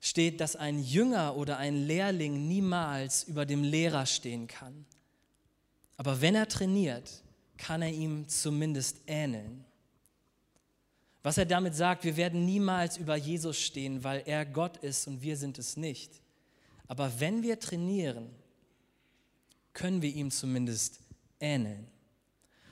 steht, 0.00 0.40
dass 0.40 0.56
ein 0.56 0.78
Jünger 0.82 1.36
oder 1.36 1.58
ein 1.58 1.86
Lehrling 1.86 2.46
niemals 2.46 3.24
über 3.24 3.44
dem 3.44 3.62
Lehrer 3.62 4.06
stehen 4.06 4.46
kann. 4.46 4.86
Aber 5.96 6.20
wenn 6.20 6.34
er 6.34 6.48
trainiert, 6.48 7.22
kann 7.56 7.82
er 7.82 7.90
ihm 7.90 8.28
zumindest 8.28 8.98
ähneln. 9.06 9.64
Was 11.22 11.38
er 11.38 11.46
damit 11.46 11.74
sagt, 11.74 12.04
wir 12.04 12.16
werden 12.16 12.44
niemals 12.44 12.98
über 12.98 13.16
Jesus 13.16 13.58
stehen, 13.58 14.04
weil 14.04 14.22
er 14.26 14.46
Gott 14.46 14.76
ist 14.76 15.08
und 15.08 15.22
wir 15.22 15.36
sind 15.36 15.58
es 15.58 15.76
nicht. 15.76 16.20
Aber 16.86 17.18
wenn 17.18 17.42
wir 17.42 17.58
trainieren, 17.58 18.30
können 19.72 20.02
wir 20.02 20.14
ihm 20.14 20.30
zumindest 20.30 21.00
ähneln. 21.40 21.86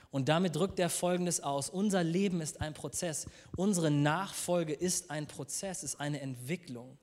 Und 0.09 0.29
damit 0.29 0.55
drückt 0.55 0.79
er 0.79 0.89
Folgendes 0.89 1.41
aus. 1.41 1.69
Unser 1.69 2.01
Leben 2.01 2.39
ist 2.39 2.61
ein 2.61 2.73
Prozess. 2.73 3.25
Unsere 3.57 3.91
Nachfolge 3.91 4.71
ist 4.71 5.11
ein 5.11 5.27
Prozess, 5.27 5.83
ist 5.83 5.99
eine 5.99 6.21
Entwicklung. 6.21 6.97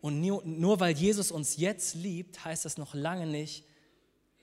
Und 0.00 0.22
nur, 0.22 0.42
nur 0.44 0.80
weil 0.80 0.96
Jesus 0.96 1.30
uns 1.30 1.58
jetzt 1.58 1.94
liebt, 1.94 2.42
heißt 2.44 2.64
das 2.64 2.78
noch 2.78 2.94
lange 2.94 3.26
nicht, 3.26 3.66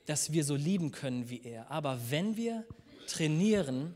dass 0.06 0.32
wir 0.32 0.44
so 0.44 0.56
lieben 0.56 0.92
können 0.92 1.30
wie 1.30 1.42
er. 1.42 1.70
Aber 1.70 2.00
wenn 2.10 2.38
wir 2.38 2.66
trainieren, 3.08 3.96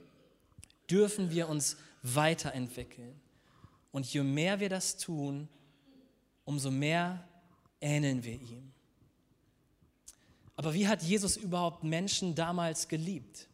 dürfen 0.89 1.31
wir 1.31 1.49
uns 1.49 1.77
weiterentwickeln. 2.01 3.19
Und 3.91 4.05
je 4.11 4.23
mehr 4.23 4.59
wir 4.59 4.69
das 4.69 4.97
tun, 4.97 5.47
umso 6.45 6.71
mehr 6.71 7.27
ähneln 7.79 8.23
wir 8.23 8.33
ihm. 8.33 8.71
Aber 10.55 10.73
wie 10.73 10.87
hat 10.87 11.01
Jesus 11.01 11.37
überhaupt 11.37 11.83
Menschen 11.83 12.35
damals 12.35 12.87
geliebt? 12.87 13.47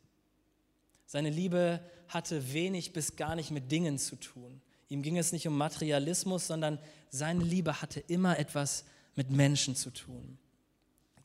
Seine 1.06 1.30
Liebe 1.30 1.84
hatte 2.08 2.54
wenig 2.54 2.94
bis 2.94 3.16
gar 3.16 3.36
nicht 3.36 3.52
mit 3.52 3.72
Dingen 3.72 3.98
zu 3.98 4.16
tun. 4.16 4.62
Ihm 4.90 5.04
ging 5.04 5.18
es 5.18 5.32
nicht 5.32 5.48
um 5.48 5.58
Materialismus, 5.58 6.48
sondern 6.48 6.80
seine 7.10 7.44
Liebe 7.44 7.82
hatte 7.82 8.00
immer 8.00 8.40
etwas 8.40 8.86
mit 9.16 9.30
Menschen 9.30 9.76
zu 9.76 9.92
tun. 9.92 10.39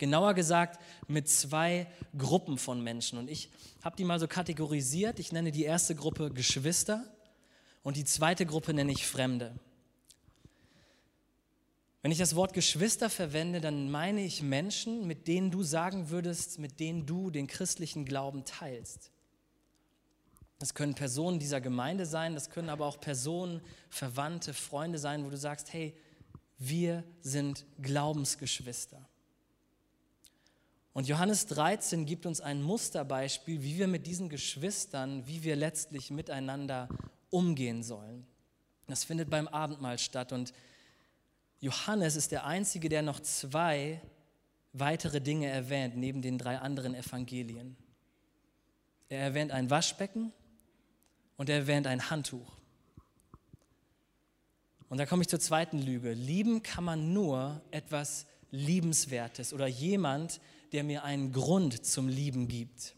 Genauer 0.05 0.35
gesagt 0.35 0.79
mit 1.09 1.31
zwei 1.31 1.87
Gruppen 2.19 2.59
von 2.59 2.85
Menschen. 2.85 3.19
Und 3.19 3.31
ich 3.31 3.49
habe 3.83 3.97
die 3.97 4.05
mal 4.05 4.21
so 4.21 4.29
kategorisiert. 4.29 5.19
Ich 5.19 5.33
nenne 5.33 5.51
die 5.51 5.65
erste 5.65 5.95
Gruppe 5.95 6.31
Geschwister 6.31 7.03
und 7.83 7.97
die 7.97 8.05
zweite 8.05 8.45
Gruppe 8.45 8.75
nenne 8.75 8.93
ich 8.93 9.07
Fremde. 9.07 9.59
Wenn 12.03 12.13
ich 12.13 12.19
das 12.19 12.37
Wort 12.37 12.53
Geschwister 12.53 13.09
verwende, 13.09 13.63
dann 13.63 13.91
meine 13.91 14.23
ich 14.23 14.43
Menschen, 14.43 15.07
mit 15.07 15.27
denen 15.27 15.51
du 15.51 15.63
sagen 15.63 16.11
würdest, 16.11 16.59
mit 16.59 16.81
denen 16.81 17.07
du 17.07 17.31
den 17.31 17.47
christlichen 17.47 18.05
Glauben 18.05 18.45
teilst. 18.45 19.11
Das 20.59 20.75
können 20.75 20.95
Personen 20.95 21.39
dieser 21.39 21.63
Gemeinde 21.63 22.05
sein, 22.05 22.35
das 22.35 22.51
können 22.51 22.69
aber 22.69 22.85
auch 22.85 23.01
Personen, 23.01 23.63
Verwandte, 23.89 24.53
Freunde 24.53 24.99
sein, 24.99 25.25
wo 25.25 25.31
du 25.31 25.39
sagst, 25.39 25.73
hey, 25.73 25.97
wir 26.59 27.05
sind 27.23 27.65
Glaubensgeschwister. 27.81 29.09
Und 30.95 31.09
Johannes 31.09 31.47
13 31.47 32.07
gibt 32.07 32.25
uns 32.25 32.41
ein 32.41 32.63
Musterbeispiel, 32.63 33.63
wie 33.63 33.77
wir 33.77 33.89
mit 33.89 34.07
diesen 34.07 34.29
Geschwistern, 34.29 35.27
wie 35.27 35.43
wir 35.43 35.57
letztlich 35.57 36.11
miteinander 36.11 36.89
umgehen 37.31 37.83
sollen. 37.83 38.25
Das 38.87 39.03
findet 39.03 39.29
beim 39.29 39.49
Abendmahl 39.49 39.99
statt 39.99 40.33
und 40.33 40.55
Johannes 41.59 42.15
ist 42.15 42.31
der 42.31 42.45
Einzige, 42.47 42.89
der 42.89 43.03
noch 43.03 43.19
zwei 43.21 44.01
weitere 44.73 45.21
Dinge 45.21 45.49
erwähnt, 45.49 45.97
neben 45.97 46.23
den 46.23 46.39
drei 46.39 46.59
anderen 46.59 46.95
Evangelien. 46.95 47.77
Er 49.09 49.21
erwähnt 49.21 49.51
ein 49.51 49.71
Waschbecken 49.71 50.33
und 51.37 51.49
er 51.49 51.57
erwähnt 51.57 51.89
ein 51.89 52.09
Handtuch. 52.09 52.53
Und 54.89 54.99
da 54.99 55.07
komme 55.07 55.23
ich 55.23 55.29
zur 55.29 55.41
zweiten 55.41 55.83
Lüge. 55.83 56.13
Lieben 56.13 56.63
kann 56.63 56.85
man 56.85 57.13
nur 57.13 57.61
etwas 57.73 58.27
Liebenswertes 58.53 59.53
oder 59.53 59.67
jemand, 59.67 60.41
der 60.75 60.83
mir 60.83 61.05
einen 61.05 61.33
Grund 61.33 61.87
zum 61.87 62.09
Lieben 62.09 62.49
gibt. 62.49 62.97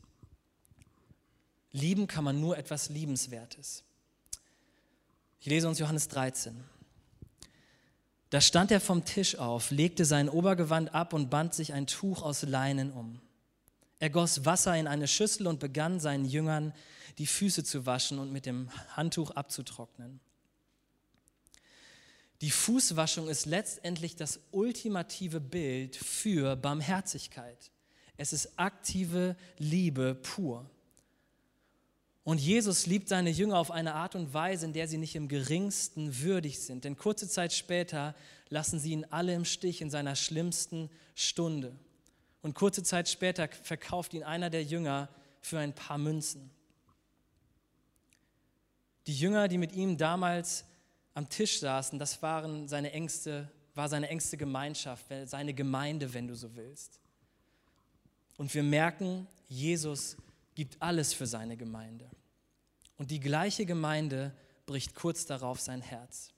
Lieben 1.73 2.07
kann 2.07 2.25
man 2.25 2.41
nur 2.41 2.57
etwas 2.57 2.89
Liebenswertes. 2.89 3.85
Ich 5.41 5.47
lese 5.47 5.69
uns 5.69 5.79
Johannes 5.79 6.09
13. 6.09 6.65
Da 8.31 8.41
stand 8.41 8.71
er 8.71 8.81
vom 8.81 9.05
Tisch 9.05 9.37
auf, 9.37 9.71
legte 9.71 10.07
sein 10.07 10.31
Obergewand 10.31 10.95
ab 10.95 11.13
und 11.13 11.29
band 11.29 11.53
sich 11.53 11.75
ein 11.75 11.87
Tuch 11.87 12.23
aus 12.23 12.43
Leinen 12.43 12.93
um. 12.93 13.21
Er 13.99 14.09
goss 14.09 14.47
Wasser 14.47 14.75
in 14.75 14.87
eine 14.87 15.07
Schüssel 15.07 15.47
und 15.47 15.61
begann 15.61 16.01
seinen 16.01 16.25
Jüngern 16.25 16.73
die 17.19 17.27
Füße 17.27 17.63
zu 17.63 17.85
waschen 17.85 18.19
und 18.19 18.33
mit 18.33 18.47
dem 18.47 18.71
Handtuch 18.97 19.33
abzutrocknen. 19.33 20.21
Die 22.41 22.51
Fußwaschung 22.51 23.29
ist 23.29 23.47
letztendlich 23.47 24.17
das 24.17 24.41
ultimative 24.51 25.41
Bild 25.41 25.97
für 25.97 26.57
Barmherzigkeit. 26.57 27.71
Es 28.17 28.33
ist 28.33 28.59
aktive 28.59 29.37
Liebe 29.59 30.15
pur. 30.15 30.69
Und 32.25 32.41
Jesus 32.41 32.87
liebt 32.87 33.09
seine 33.09 33.31
Jünger 33.31 33.57
auf 33.57 33.71
eine 33.71 33.95
Art 33.95 34.17
und 34.17 34.35
Weise, 34.35 34.67
in 34.67 34.73
der 34.73 34.89
sie 34.89 34.99
nicht 34.99 35.15
im 35.15 35.29
geringsten 35.29 36.21
würdig 36.21 36.59
sind. 36.59 36.85
Denn 36.85 36.97
kurze 36.97 37.29
Zeit 37.29 37.53
später 37.53 38.17
lassen 38.49 38.81
sie 38.81 38.93
ihn 38.93 39.07
alle 39.11 39.33
im 39.33 39.45
Stich 39.45 39.81
in 39.81 39.91
seiner 39.91 40.17
schlimmsten 40.17 40.91
Stunde. 41.15 41.77
Und 42.43 42.55
kurze 42.55 42.83
Zeit 42.83 43.09
später 43.09 43.49
verkauft 43.63 44.13
ihn 44.13 44.25
einer 44.25 44.51
der 44.51 44.65
Jünger 44.65 45.09
für 45.41 45.59
ein 45.59 45.75
paar 45.75 45.99
Münzen. 45.99 46.51
Die 49.07 49.17
Jünger, 49.17 49.47
die 49.47 49.59
mit 49.59 49.73
ihm 49.73 49.97
damals 49.97 50.65
am 51.17 51.31
Tisch 51.31 51.61
saßen, 51.61 51.99
das 51.99 52.21
waren 52.21 52.69
seine 52.69 52.93
engste, 52.93 53.51
war 53.75 53.89
seine 53.89 54.11
engste 54.11 54.37
Gemeinschaft, 54.37 55.07
seine 55.25 55.55
Gemeinde, 55.55 56.13
wenn 56.13 56.29
du 56.29 56.37
so 56.37 56.55
willst. 56.57 57.01
Und 58.37 58.53
wir 58.53 58.63
merken, 58.63 59.27
Jesus 59.49 60.19
gibt 60.55 60.77
alles 60.83 61.15
für 61.15 61.27
seine 61.27 61.57
Gemeinde. 61.57 62.11
Und 62.99 63.11
die 63.11 63.21
gleiche 63.21 63.65
Gemeinde 63.65 64.37
bricht 64.67 64.95
kurz 64.95 65.25
darauf 65.25 65.59
sein 65.59 65.81
Herz. 65.81 66.35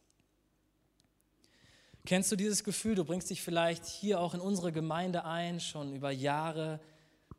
Kennst 2.07 2.31
du 2.31 2.37
dieses 2.37 2.63
Gefühl? 2.63 2.95
Du 2.95 3.05
bringst 3.05 3.31
dich 3.31 3.43
vielleicht 3.43 3.85
hier 3.85 4.21
auch 4.21 4.33
in 4.33 4.41
unsere 4.41 4.71
Gemeinde 4.71 5.25
ein, 5.25 5.59
schon 5.59 5.93
über 5.93 6.13
Jahre, 6.13 6.79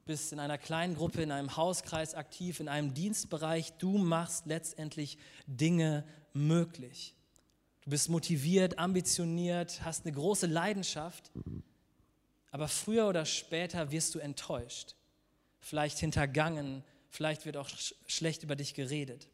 bist 0.05 0.33
in 0.33 0.41
einer 0.41 0.57
kleinen 0.57 0.93
Gruppe, 0.93 1.21
in 1.21 1.31
einem 1.31 1.55
Hauskreis 1.55 2.15
aktiv, 2.15 2.59
in 2.59 2.67
einem 2.67 2.93
Dienstbereich. 2.93 3.71
Du 3.77 3.97
machst 3.97 4.45
letztendlich 4.45 5.17
Dinge 5.47 6.03
möglich. 6.33 7.15
Du 7.89 7.91
bist 7.95 8.07
motiviert, 8.09 8.77
ambitioniert, 8.77 9.83
hast 9.83 10.05
eine 10.05 10.13
große 10.13 10.45
Leidenschaft, 10.45 11.31
aber 12.51 12.67
früher 12.67 13.07
oder 13.07 13.25
später 13.25 13.89
wirst 13.89 14.13
du 14.13 14.19
enttäuscht, 14.19 14.93
vielleicht 15.59 15.97
hintergangen, 15.97 16.83
vielleicht 17.09 17.47
wird 17.47 17.57
auch 17.57 17.67
sch 17.67 17.95
schlecht 18.05 18.43
über 18.43 18.55
dich 18.55 18.75
geredet. 18.75 19.27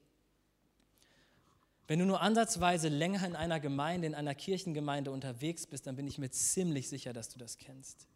Wenn 1.87 1.99
du 1.99 2.05
nur 2.05 2.21
ansatzweise 2.21 2.87
länger 2.87 3.27
in 3.27 3.35
einer 3.35 3.59
Gemeinde, 3.59 4.07
in 4.07 4.15
einer 4.15 4.35
Kirchengemeinde 4.35 5.11
unterwegs 5.11 5.67
bist, 5.67 5.85
dann 5.85 5.97
bin 5.97 6.07
ich 6.07 6.17
mir 6.17 6.31
ziemlich 6.31 6.87
sicher, 6.87 7.11
dass 7.11 7.27
du 7.27 7.37
das 7.37 7.57
kennst. 7.57 8.07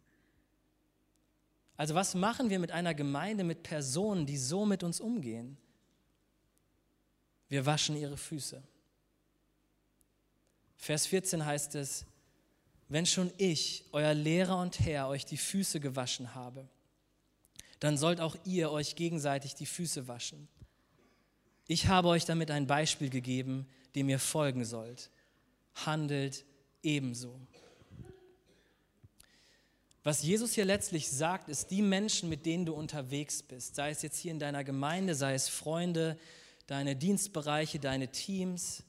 Also 1.76 1.94
was 1.94 2.14
machen 2.14 2.48
wir 2.48 2.60
mit 2.60 2.72
einer 2.72 2.94
Gemeinde, 2.94 3.44
mit 3.44 3.62
Personen, 3.62 4.24
die 4.24 4.38
so 4.38 4.64
mit 4.64 4.84
uns 4.84 5.00
umgehen? 5.00 5.58
Wir 7.50 7.66
waschen 7.66 7.94
ihre 7.94 8.16
Füße. 8.16 8.62
Vers 10.80 11.06
14 11.06 11.44
heißt 11.44 11.74
es, 11.74 12.06
wenn 12.88 13.04
schon 13.04 13.30
ich, 13.36 13.84
euer 13.92 14.14
Lehrer 14.14 14.58
und 14.58 14.80
Herr, 14.80 15.08
euch 15.08 15.26
die 15.26 15.36
Füße 15.36 15.78
gewaschen 15.78 16.34
habe, 16.34 16.66
dann 17.80 17.98
sollt 17.98 18.20
auch 18.20 18.34
ihr 18.44 18.72
euch 18.72 18.96
gegenseitig 18.96 19.54
die 19.54 19.66
Füße 19.66 20.08
waschen. 20.08 20.48
Ich 21.68 21.86
habe 21.86 22.08
euch 22.08 22.24
damit 22.24 22.50
ein 22.50 22.66
Beispiel 22.66 23.10
gegeben, 23.10 23.68
dem 23.94 24.08
ihr 24.08 24.18
folgen 24.18 24.64
sollt. 24.64 25.10
Handelt 25.74 26.46
ebenso. 26.82 27.38
Was 30.02 30.22
Jesus 30.22 30.54
hier 30.54 30.64
letztlich 30.64 31.10
sagt, 31.10 31.50
ist, 31.50 31.70
die 31.70 31.82
Menschen, 31.82 32.30
mit 32.30 32.46
denen 32.46 32.64
du 32.64 32.72
unterwegs 32.72 33.42
bist, 33.42 33.74
sei 33.74 33.90
es 33.90 34.00
jetzt 34.00 34.18
hier 34.18 34.30
in 34.30 34.38
deiner 34.38 34.64
Gemeinde, 34.64 35.14
sei 35.14 35.34
es 35.34 35.50
Freunde, 35.50 36.18
deine 36.66 36.96
Dienstbereiche, 36.96 37.78
deine 37.78 38.10
Teams, 38.10 38.82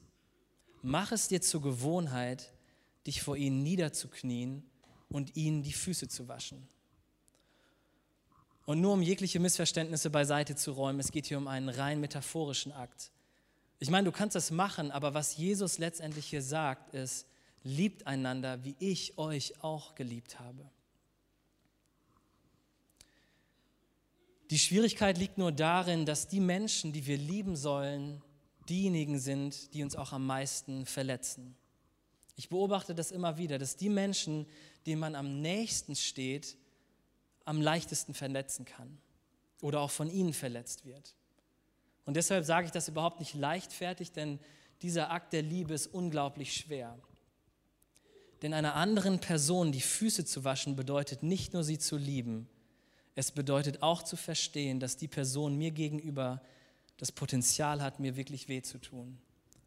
mach 0.82 1.12
es 1.12 1.28
dir 1.28 1.40
zur 1.40 1.62
Gewohnheit, 1.62 2.52
dich 3.06 3.22
vor 3.22 3.36
ihnen 3.36 3.62
niederzuknien 3.62 4.64
und 5.08 5.36
ihnen 5.36 5.62
die 5.62 5.72
Füße 5.72 6.08
zu 6.08 6.28
waschen. 6.28 6.68
Und 8.64 8.80
nur 8.80 8.92
um 8.92 9.02
jegliche 9.02 9.40
Missverständnisse 9.40 10.10
beiseite 10.10 10.54
zu 10.54 10.72
räumen, 10.72 11.00
es 11.00 11.10
geht 11.10 11.26
hier 11.26 11.38
um 11.38 11.48
einen 11.48 11.68
rein 11.68 12.00
metaphorischen 12.00 12.72
Akt. 12.72 13.10
Ich 13.80 13.90
meine, 13.90 14.04
du 14.04 14.12
kannst 14.12 14.36
das 14.36 14.50
machen, 14.52 14.92
aber 14.92 15.14
was 15.14 15.36
Jesus 15.36 15.78
letztendlich 15.78 16.26
hier 16.26 16.42
sagt, 16.42 16.94
ist, 16.94 17.26
liebt 17.64 18.06
einander, 18.06 18.62
wie 18.64 18.76
ich 18.78 19.18
euch 19.18 19.60
auch 19.62 19.94
geliebt 19.94 20.38
habe. 20.38 20.70
Die 24.50 24.58
Schwierigkeit 24.58 25.18
liegt 25.18 25.38
nur 25.38 25.50
darin, 25.50 26.06
dass 26.06 26.28
die 26.28 26.40
Menschen, 26.40 26.92
die 26.92 27.06
wir 27.06 27.16
lieben 27.16 27.56
sollen, 27.56 28.22
diejenigen 28.68 29.18
sind, 29.18 29.74
die 29.74 29.82
uns 29.82 29.96
auch 29.96 30.12
am 30.12 30.26
meisten 30.26 30.86
verletzen. 30.86 31.56
Ich 32.36 32.48
beobachte 32.48 32.94
das 32.94 33.10
immer 33.10 33.38
wieder, 33.38 33.58
dass 33.58 33.76
die 33.76 33.88
Menschen, 33.88 34.46
denen 34.86 35.00
man 35.00 35.14
am 35.14 35.40
nächsten 35.40 35.96
steht, 35.96 36.56
am 37.44 37.60
leichtesten 37.60 38.14
verletzen 38.14 38.64
kann 38.64 38.98
oder 39.60 39.80
auch 39.80 39.90
von 39.90 40.10
ihnen 40.10 40.32
verletzt 40.32 40.84
wird. 40.86 41.14
Und 42.04 42.16
deshalb 42.16 42.44
sage 42.44 42.66
ich 42.66 42.72
das 42.72 42.88
überhaupt 42.88 43.20
nicht 43.20 43.34
leichtfertig, 43.34 44.12
denn 44.12 44.38
dieser 44.80 45.10
Akt 45.10 45.32
der 45.32 45.42
Liebe 45.42 45.74
ist 45.74 45.86
unglaublich 45.86 46.54
schwer. 46.54 46.98
Denn 48.42 48.54
einer 48.54 48.74
anderen 48.74 49.20
Person 49.20 49.70
die 49.70 49.80
Füße 49.80 50.24
zu 50.24 50.42
waschen 50.42 50.74
bedeutet 50.74 51.22
nicht 51.22 51.52
nur 51.52 51.62
sie 51.62 51.78
zu 51.78 51.96
lieben, 51.96 52.48
es 53.14 53.30
bedeutet 53.30 53.82
auch 53.82 54.02
zu 54.02 54.16
verstehen, 54.16 54.80
dass 54.80 54.96
die 54.96 55.08
Person 55.08 55.56
mir 55.56 55.70
gegenüber 55.70 56.40
das 56.96 57.12
Potenzial 57.12 57.82
hat, 57.82 58.00
mir 58.00 58.16
wirklich 58.16 58.48
weh 58.48 58.62
zu 58.62 58.78
tun 58.78 59.18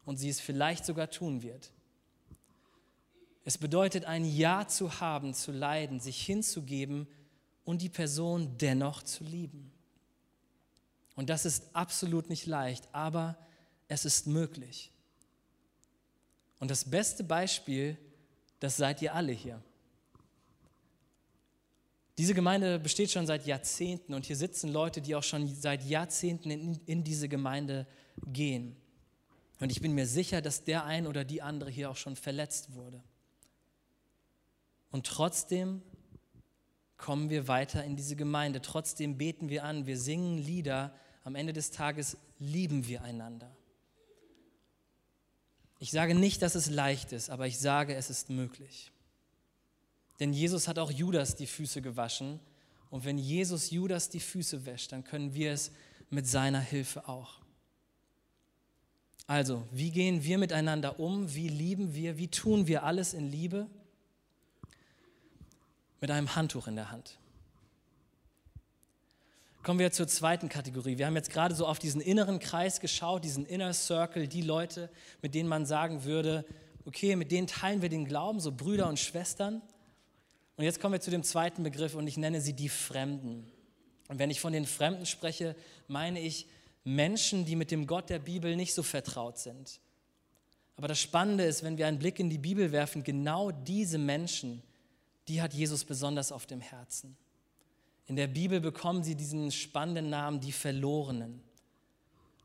und 0.06 0.18
sie 0.18 0.30
es 0.30 0.40
vielleicht 0.40 0.86
sogar 0.86 1.10
tun 1.10 1.42
wird. 1.42 1.72
Es 3.44 3.58
bedeutet 3.58 4.06
ein 4.06 4.26
Ja 4.26 4.68
zu 4.68 5.00
haben, 5.00 5.34
zu 5.34 5.52
leiden, 5.52 6.00
sich 6.00 6.26
hinzugeben 6.26 7.08
und 7.64 7.82
die 7.82 7.90
Person 7.90 8.58
dennoch 8.58 9.04
zu 9.04 9.24
lieben. 9.24 9.72
Und 11.16 11.30
das 11.30 11.46
ist 11.46 11.64
absolut 11.74 12.30
nicht 12.30 12.46
leicht, 12.46 12.88
aber 12.92 13.38
es 13.88 14.06
ist 14.06 14.28
möglich. 14.28 14.92
Und 16.60 16.72
das 16.72 16.90
beste 16.90 17.24
Beispiel, 17.24 17.98
das 18.60 18.78
seid 18.78 19.02
ihr 19.02 19.14
alle 19.14 19.32
hier. 19.32 19.62
Diese 22.18 22.34
Gemeinde 22.34 22.80
besteht 22.80 23.12
schon 23.12 23.28
seit 23.28 23.46
Jahrzehnten 23.46 24.14
und 24.14 24.26
hier 24.26 24.38
sitzen 24.38 24.72
Leute, 24.72 25.02
die 25.02 25.16
auch 25.16 25.24
schon 25.24 25.54
seit 25.54 25.84
Jahrzehnten 25.84 26.50
in, 26.50 26.80
in, 26.86 27.04
diese 27.04 27.28
Gemeinde 27.28 27.86
gehen. 28.26 28.78
Und 29.60 29.70
ich 29.70 29.82
bin 29.82 29.94
mir 29.94 30.06
sicher, 30.06 30.42
dass 30.42 30.64
der 30.64 30.86
ein 30.86 31.08
oder 31.08 31.26
die 31.26 31.42
andere 31.42 31.70
hier 31.70 31.90
auch 31.90 31.98
schon 31.98 32.16
verletzt 32.16 32.74
wurde. 32.74 33.04
Und 34.92 35.06
trotzdem 35.06 35.82
kommen 36.98 37.30
wir 37.30 37.50
weiter 37.50 37.84
in 37.84 37.98
diese 37.98 38.16
Gemeinde. 38.16 38.62
Trotzdem 38.62 39.18
beten 39.18 39.50
wir 39.50 39.66
an, 39.66 39.86
wir 39.86 39.98
singen 39.98 40.38
Lieder. 40.38 40.96
Am 41.26 41.36
Ende 41.36 41.52
des 41.52 41.72
Tages 41.72 42.18
lieben 42.40 42.88
wir 42.88 43.04
einander. 43.04 43.54
Ich 45.80 45.92
sage 45.92 46.16
nicht, 46.16 46.42
dass 46.42 46.56
es 46.56 46.70
leicht 46.70 47.12
ist, 47.12 47.30
aber 47.30 47.48
ich 47.48 47.60
sage, 47.60 47.94
es 47.96 48.10
ist 48.10 48.30
möglich. 48.30 48.92
Denn 50.20 50.34
Jesus 50.34 50.68
hat 50.68 50.80
auch 50.80 50.92
Judas 50.92 51.36
die 51.36 51.48
Füße 51.48 51.82
gewaschen. 51.82 52.40
Und 52.90 53.06
wenn 53.06 53.18
Jesus 53.18 53.72
Judas 53.72 54.10
die 54.10 54.20
Füße 54.20 54.66
wäscht, 54.66 54.92
dann 54.92 55.04
können 55.04 55.34
wir 55.34 55.52
es 55.52 55.72
mit 56.10 56.28
seiner 56.28 56.62
Hilfe 56.62 57.08
auch. 57.08 57.42
Also, 59.28 59.68
wie 59.72 59.92
gehen 59.92 60.24
wir 60.24 60.38
miteinander 60.38 61.00
um? 61.00 61.34
Wie 61.34 61.50
lieben 61.50 61.96
wir? 61.96 62.18
Wie 62.18 62.28
tun 62.28 62.68
wir 62.68 62.84
alles 62.84 63.14
in 63.14 63.30
Liebe? 63.30 63.68
mit 66.06 66.12
einem 66.12 66.36
Handtuch 66.36 66.68
in 66.68 66.76
der 66.76 66.92
Hand. 66.92 67.18
Kommen 69.64 69.80
wir 69.80 69.92
zur 69.92 70.08
zweiten 70.08 70.50
Kategorie. 70.50 71.00
Wir 71.00 71.08
haben 71.08 71.16
jetzt 71.16 71.32
gerade 71.32 71.56
so 71.56 71.66
auf 71.66 71.80
diesen 71.80 72.00
inneren 72.00 72.38
Kreis 72.38 72.80
geschaut, 72.80 73.24
diesen 73.24 73.44
Inner 73.44 73.74
Circle, 73.74 74.28
die 74.28 74.44
Leute, 74.44 74.92
mit 75.24 75.34
denen 75.34 75.50
man 75.50 75.66
sagen 75.66 76.04
würde, 76.04 76.46
okay, 76.86 77.16
mit 77.16 77.32
denen 77.32 77.48
teilen 77.48 77.82
wir 77.82 77.90
den 77.90 78.06
Glauben, 78.06 78.40
so 78.40 78.52
Brüder 78.52 78.88
und 78.88 79.00
Schwestern. 79.00 79.64
Und 80.58 80.64
jetzt 80.64 80.80
kommen 80.80 80.94
wir 80.94 81.02
zu 81.02 81.12
dem 81.12 81.24
zweiten 81.24 81.64
Begriff 81.64 81.96
und 81.96 82.08
ich 82.08 82.18
nenne 82.18 82.42
sie 82.42 82.54
die 82.54 82.70
Fremden. 82.70 83.52
Und 84.08 84.20
wenn 84.20 84.30
ich 84.30 84.40
von 84.40 84.54
den 84.54 84.66
Fremden 84.66 85.06
spreche, 85.06 85.56
meine 85.88 86.20
ich 86.20 86.48
Menschen, 86.84 87.46
die 87.46 87.56
mit 87.56 87.72
dem 87.72 87.88
Gott 87.88 88.10
der 88.10 88.20
Bibel 88.20 88.56
nicht 88.56 88.74
so 88.74 88.84
vertraut 88.84 89.38
sind. 89.38 89.80
Aber 90.78 90.88
das 90.88 91.00
Spannende 91.00 91.46
ist, 91.46 91.64
wenn 91.64 91.78
wir 91.78 91.88
einen 91.88 92.00
Blick 92.00 92.20
in 92.20 92.30
die 92.30 92.38
Bibel 92.38 92.72
werfen, 92.72 93.04
genau 93.04 93.52
diese 93.52 93.98
Menschen, 93.98 94.62
die 95.28 95.42
hat 95.42 95.54
Jesus 95.54 95.84
besonders 95.84 96.32
auf 96.32 96.46
dem 96.46 96.62
Herzen. 96.62 97.18
In 98.08 98.16
der 98.16 98.28
Bibel 98.28 98.62
bekommen 98.62 99.04
sie 99.04 99.16
diesen 99.16 99.52
spannenden 99.52 100.10
Namen, 100.10 100.40
die 100.40 100.52
Verlorenen. 100.52 101.42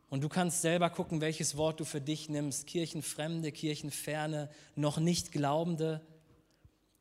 Und 0.08 0.22
du 0.24 0.28
kannst 0.28 0.62
selber 0.62 0.90
gucken, 0.90 1.20
welches 1.20 1.56
Wort 1.56 1.78
du 1.78 1.84
für 1.84 2.00
dich 2.00 2.28
nimmst. 2.28 2.66
Kirchenfremde, 2.66 3.52
Kirchenferne, 3.52 4.48
noch 4.74 4.98
nicht 4.98 5.32
Glaubende. 5.32 6.00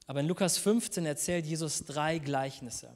Aber 0.09 0.21
in 0.21 0.27
Lukas 0.27 0.57
15 0.57 1.05
erzählt 1.05 1.45
Jesus 1.45 1.85
drei 1.85 2.17
Gleichnisse, 2.17 2.89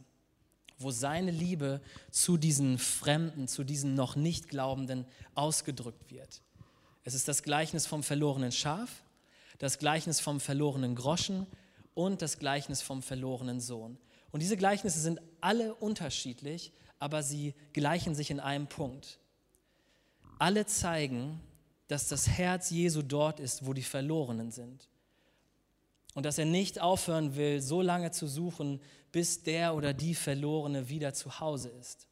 wo 0.79 0.89
seine 0.89 1.29
Liebe 1.29 1.79
zu 2.09 2.37
diesen 2.37 2.79
Fremden, 2.79 3.47
zu 3.47 3.63
diesen 3.63 3.93
noch 3.93 4.15
nicht 4.15 4.49
Glaubenden 4.49 5.05
ausgedrückt 5.35 6.09
wird. 6.09 6.41
Es 7.03 7.13
ist 7.13 7.27
das 7.27 7.43
Gleichnis 7.43 7.85
vom 7.85 8.01
verlorenen 8.01 8.51
Schaf, 8.51 9.03
das 9.59 9.77
Gleichnis 9.77 10.21
vom 10.21 10.39
verlorenen 10.39 10.95
Groschen 10.95 11.45
und 11.93 12.23
das 12.23 12.39
Gleichnis 12.39 12.81
vom 12.81 13.03
verlorenen 13.03 13.61
Sohn. 13.61 13.99
Und 14.31 14.41
diese 14.41 14.57
Gleichnisse 14.57 14.99
sind 14.99 15.21
alle 15.39 15.75
unterschiedlich, 15.75 16.71
aber 16.97 17.21
sie 17.21 17.53
gleichen 17.73 18.15
sich 18.15 18.31
in 18.31 18.39
einem 18.39 18.65
Punkt. 18.65 19.19
Alle 20.39 20.65
zeigen, 20.65 21.39
dass 21.89 22.07
das 22.07 22.27
Herz 22.27 22.71
Jesu 22.71 23.03
dort 23.03 23.39
ist, 23.39 23.67
wo 23.67 23.73
die 23.73 23.83
Verlorenen 23.83 24.49
sind. 24.49 24.89
Und 26.13 26.25
dass 26.25 26.37
er 26.37 26.45
nicht 26.45 26.79
aufhören 26.79 27.35
will, 27.35 27.61
so 27.61 27.81
lange 27.81 28.11
zu 28.11 28.27
suchen, 28.27 28.81
bis 29.11 29.43
der 29.43 29.75
oder 29.75 29.93
die 29.93 30.15
Verlorene 30.15 30.89
wieder 30.89 31.13
zu 31.13 31.39
Hause 31.39 31.69
ist. 31.79 32.07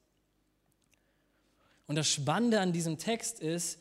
Und 1.87 1.95
das 1.95 2.07
Spannende 2.07 2.59
an 2.59 2.71
diesem 2.71 2.97
Text 2.97 3.39
ist, 3.39 3.79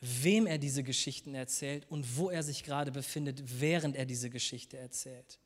wem 0.00 0.46
er 0.46 0.58
diese 0.58 0.82
Geschichten 0.82 1.34
erzählt 1.34 1.86
und 1.88 2.16
wo 2.16 2.28
er 2.28 2.42
sich 2.42 2.64
gerade 2.64 2.90
befindet, 2.90 3.60
während 3.60 3.94
er 3.94 4.04
diese 4.04 4.30
Geschichte 4.30 4.76
erzählt. 4.76 5.38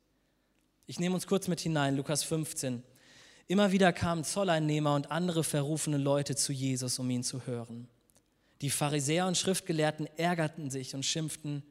Ich 0.87 0.99
nehme 0.99 1.13
uns 1.15 1.27
kurz 1.27 1.47
mit 1.47 1.59
hinein, 1.59 1.95
Lukas 1.95 2.23
15. 2.23 2.81
Immer 3.45 3.71
wieder 3.71 3.93
kamen 3.93 4.23
Zolleinnehmer 4.23 4.95
und 4.95 5.11
andere 5.11 5.43
verrufene 5.43 5.97
Leute 5.97 6.35
zu 6.35 6.53
Jesus, 6.53 6.97
um 6.97 7.09
ihn 7.09 7.23
zu 7.23 7.45
hören. 7.45 7.87
Die 8.61 8.71
Pharisäer 8.71 9.27
und 9.27 9.37
Schriftgelehrten 9.37 10.07
ärgerten 10.17 10.71
sich 10.71 10.95
und 10.95 11.05
schimpften, 11.05 11.61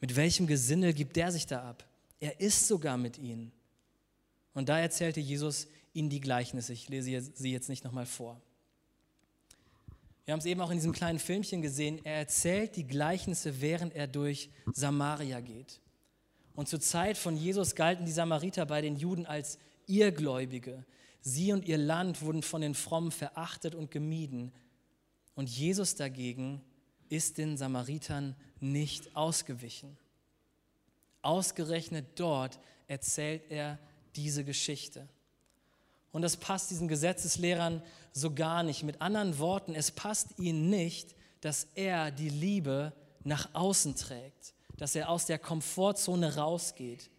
mit 0.00 0.16
welchem 0.16 0.46
Gesindel 0.46 0.92
gibt 0.92 1.16
der 1.16 1.30
sich 1.32 1.46
da 1.46 1.68
ab? 1.68 1.86
Er 2.20 2.40
ist 2.40 2.66
sogar 2.66 2.96
mit 2.96 3.18
ihnen. 3.18 3.52
Und 4.54 4.68
da 4.68 4.78
erzählte 4.78 5.20
Jesus 5.20 5.68
ihnen 5.92 6.10
die 6.10 6.20
Gleichnisse. 6.20 6.72
Ich 6.72 6.88
lese 6.88 7.32
sie 7.34 7.52
jetzt 7.52 7.68
nicht 7.68 7.84
nochmal 7.84 8.06
vor. 8.06 8.40
Wir 10.24 10.32
haben 10.32 10.40
es 10.40 10.46
eben 10.46 10.60
auch 10.60 10.70
in 10.70 10.76
diesem 10.76 10.92
kleinen 10.92 11.18
Filmchen 11.18 11.62
gesehen. 11.62 12.00
Er 12.04 12.16
erzählt 12.16 12.76
die 12.76 12.86
Gleichnisse, 12.86 13.60
während 13.60 13.94
er 13.94 14.06
durch 14.06 14.50
Samaria 14.72 15.40
geht. 15.40 15.80
Und 16.54 16.68
zur 16.68 16.80
Zeit 16.80 17.16
von 17.16 17.36
Jesus 17.36 17.74
galten 17.74 18.04
die 18.04 18.12
Samariter 18.12 18.66
bei 18.66 18.80
den 18.80 18.96
Juden 18.96 19.26
als 19.26 19.58
Irrgläubige. 19.86 20.84
Sie 21.20 21.52
und 21.52 21.66
ihr 21.66 21.78
Land 21.78 22.22
wurden 22.22 22.42
von 22.42 22.60
den 22.60 22.74
Frommen 22.74 23.10
verachtet 23.10 23.74
und 23.74 23.90
gemieden. 23.90 24.52
Und 25.34 25.48
Jesus 25.48 25.94
dagegen 25.94 26.60
ist 27.08 27.38
den 27.38 27.56
Samaritern 27.56 28.36
nicht 28.60 29.14
ausgewichen. 29.16 29.96
Ausgerechnet 31.22 32.06
dort 32.16 32.58
erzählt 32.86 33.42
er 33.50 33.78
diese 34.16 34.44
Geschichte. 34.44 35.08
Und 36.12 36.22
das 36.22 36.36
passt 36.36 36.70
diesen 36.70 36.88
Gesetzeslehrern 36.88 37.82
so 38.12 38.34
gar 38.34 38.62
nicht. 38.62 38.82
Mit 38.82 39.00
anderen 39.00 39.38
Worten, 39.38 39.74
es 39.74 39.90
passt 39.90 40.38
ihnen 40.38 40.68
nicht, 40.70 41.14
dass 41.40 41.68
er 41.74 42.10
die 42.10 42.28
Liebe 42.28 42.92
nach 43.22 43.54
außen 43.54 43.94
trägt, 43.96 44.54
dass 44.76 44.94
er 44.94 45.08
aus 45.08 45.26
der 45.26 45.38
Komfortzone 45.38 46.36
rausgeht. 46.36 47.10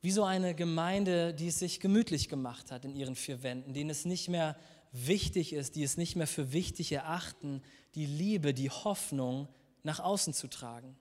Wie 0.00 0.10
so 0.10 0.24
eine 0.24 0.54
Gemeinde, 0.54 1.34
die 1.34 1.48
es 1.48 1.58
sich 1.58 1.80
gemütlich 1.80 2.28
gemacht 2.28 2.70
hat 2.70 2.84
in 2.84 2.94
ihren 2.94 3.16
vier 3.16 3.42
Wänden, 3.42 3.72
denen 3.72 3.90
es 3.90 4.04
nicht 4.04 4.28
mehr 4.28 4.56
wichtig 4.92 5.52
ist, 5.52 5.74
die 5.74 5.82
es 5.82 5.96
nicht 5.96 6.16
mehr 6.16 6.26
für 6.26 6.52
wichtig 6.52 6.92
erachten, 6.92 7.62
die 7.94 8.06
Liebe, 8.06 8.54
die 8.54 8.70
Hoffnung 8.70 9.48
nach 9.82 10.00
außen 10.00 10.34
zu 10.34 10.48
tragen. 10.48 10.96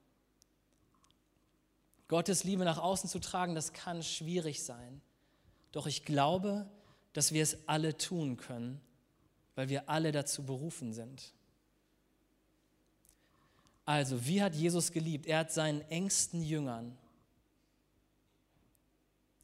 Gottes 2.08 2.44
Liebe 2.44 2.64
nach 2.64 2.78
außen 2.78 3.10
zu 3.10 3.20
tragen, 3.20 3.56
das 3.56 3.74
kann 3.74 4.02
schwierig 4.02 4.64
sein. 4.64 5.02
Doch 5.72 5.88
ich 5.88 6.06
glaube, 6.06 6.70
dass 7.14 7.34
wir 7.34 7.44
es 7.44 7.68
alle 7.68 7.98
tun 7.98 8.38
können, 8.38 8.80
weil 9.56 9.70
wir 9.70 9.90
alle 9.90 10.12
dazu 10.12 10.44
berufen 10.44 10.94
sind. 10.94 11.34
Also, 13.86 14.26
wie 14.26 14.42
hat 14.42 14.54
Jesus 14.54 14.92
geliebt? 14.92 15.26
Er 15.26 15.40
hat 15.40 15.52
seinen 15.52 15.82
engsten 15.90 16.44
Jüngern, 16.44 16.98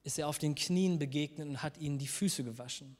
ist 0.03 0.19
er 0.19 0.27
auf 0.27 0.37
den 0.37 0.53
Knien 0.53 0.99
begegnet 0.99 1.47
und 1.47 1.63
hat 1.63 1.77
ihnen 1.77 1.97
die 1.97 2.07
Füße 2.07 2.43
gewaschen. 2.43 2.97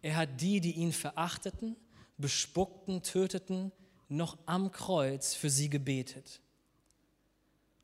Er 0.00 0.16
hat 0.16 0.40
die, 0.40 0.60
die 0.60 0.72
ihn 0.72 0.92
verachteten, 0.92 1.76
bespuckten, 2.16 3.02
töteten, 3.02 3.72
noch 4.08 4.38
am 4.46 4.72
Kreuz 4.72 5.34
für 5.34 5.50
sie 5.50 5.68
gebetet. 5.68 6.40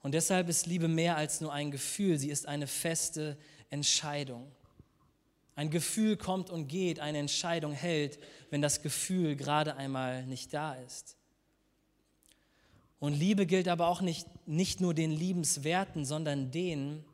Und 0.02 0.12
deshalb 0.12 0.48
ist 0.48 0.66
Liebe 0.66 0.88
mehr 0.88 1.16
als 1.16 1.40
nur 1.40 1.52
ein 1.52 1.70
Gefühl, 1.70 2.18
sie 2.18 2.30
ist 2.30 2.46
eine 2.46 2.66
feste 2.66 3.38
Entscheidung. 3.70 4.50
Ein 5.56 5.70
Gefühl 5.70 6.16
kommt 6.16 6.50
und 6.50 6.68
geht, 6.68 7.00
eine 7.00 7.18
Entscheidung 7.18 7.72
hält, 7.72 8.18
wenn 8.50 8.60
das 8.60 8.82
Gefühl 8.82 9.36
gerade 9.36 9.76
einmal 9.76 10.26
nicht 10.26 10.52
da 10.52 10.74
ist. 10.74 11.16
Und 12.98 13.14
Liebe 13.14 13.46
gilt 13.46 13.68
aber 13.68 13.88
auch 13.88 14.00
nicht, 14.00 14.26
nicht 14.46 14.80
nur 14.80 14.94
den 14.94 15.10
Liebenswerten, 15.10 16.04
sondern 16.04 16.50
denen, 16.50 17.04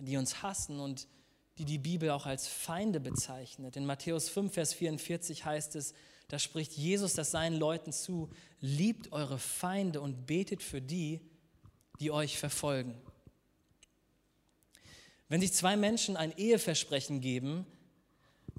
die 0.00 0.16
uns 0.16 0.42
hassen 0.42 0.80
und 0.80 1.08
die 1.58 1.64
die 1.64 1.78
Bibel 1.78 2.10
auch 2.10 2.26
als 2.26 2.48
Feinde 2.48 3.00
bezeichnet. 3.00 3.76
In 3.76 3.86
Matthäus 3.86 4.28
5, 4.28 4.52
Vers 4.52 4.74
44 4.74 5.44
heißt 5.44 5.76
es, 5.76 5.94
da 6.28 6.38
spricht 6.38 6.72
Jesus 6.72 7.14
das 7.14 7.30
seinen 7.30 7.56
Leuten 7.56 7.92
zu, 7.92 8.30
liebt 8.60 9.12
eure 9.12 9.38
Feinde 9.38 10.00
und 10.00 10.26
betet 10.26 10.62
für 10.62 10.80
die, 10.80 11.20
die 12.00 12.10
euch 12.10 12.38
verfolgen. 12.38 12.94
Wenn 15.28 15.40
sich 15.40 15.52
zwei 15.52 15.76
Menschen 15.76 16.16
ein 16.16 16.36
Eheversprechen 16.36 17.20
geben, 17.20 17.66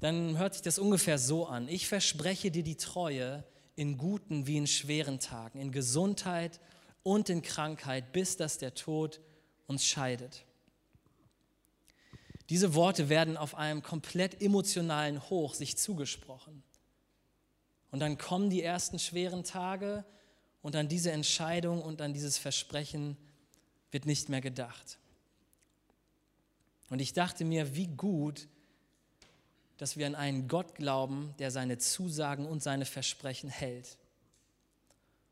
dann 0.00 0.38
hört 0.38 0.54
sich 0.54 0.62
das 0.62 0.78
ungefähr 0.78 1.18
so 1.18 1.46
an. 1.46 1.68
Ich 1.68 1.86
verspreche 1.86 2.50
dir 2.50 2.62
die 2.62 2.76
Treue 2.76 3.44
in 3.76 3.98
guten 3.98 4.46
wie 4.46 4.56
in 4.56 4.66
schweren 4.66 5.20
Tagen, 5.20 5.60
in 5.60 5.72
Gesundheit 5.72 6.60
und 7.02 7.28
in 7.28 7.42
Krankheit, 7.42 8.12
bis 8.12 8.36
dass 8.36 8.58
der 8.58 8.74
Tod 8.74 9.20
uns 9.66 9.86
scheidet. 9.86 10.44
Diese 12.48 12.74
Worte 12.74 13.08
werden 13.08 13.36
auf 13.36 13.54
einem 13.54 13.82
komplett 13.82 14.40
emotionalen 14.40 15.28
Hoch 15.28 15.54
sich 15.54 15.76
zugesprochen. 15.76 16.62
Und 17.90 18.00
dann 18.00 18.18
kommen 18.18 18.50
die 18.50 18.62
ersten 18.62 18.98
schweren 18.98 19.44
Tage 19.44 20.04
und 20.62 20.76
an 20.76 20.88
diese 20.88 21.12
Entscheidung 21.12 21.82
und 21.82 22.00
an 22.00 22.12
dieses 22.12 22.38
Versprechen 22.38 23.16
wird 23.90 24.06
nicht 24.06 24.28
mehr 24.28 24.40
gedacht. 24.40 24.98
Und 26.90 27.00
ich 27.00 27.12
dachte 27.12 27.44
mir, 27.44 27.74
wie 27.74 27.86
gut, 27.86 28.48
dass 29.78 29.96
wir 29.96 30.06
an 30.06 30.14
einen 30.14 30.48
Gott 30.48 30.74
glauben, 30.74 31.34
der 31.38 31.50
seine 31.50 31.78
Zusagen 31.78 32.46
und 32.46 32.62
seine 32.62 32.84
Versprechen 32.84 33.50
hält. 33.50 33.98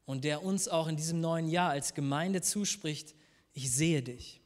Und 0.06 0.24
der 0.24 0.42
uns 0.42 0.68
auch 0.68 0.86
in 0.86 0.96
diesem 0.96 1.20
neuen 1.20 1.48
Jahr 1.48 1.70
als 1.70 1.94
Gemeinde 1.94 2.42
zuspricht, 2.42 3.14
ich 3.54 3.72
sehe 3.72 4.02
dich, 4.02 4.40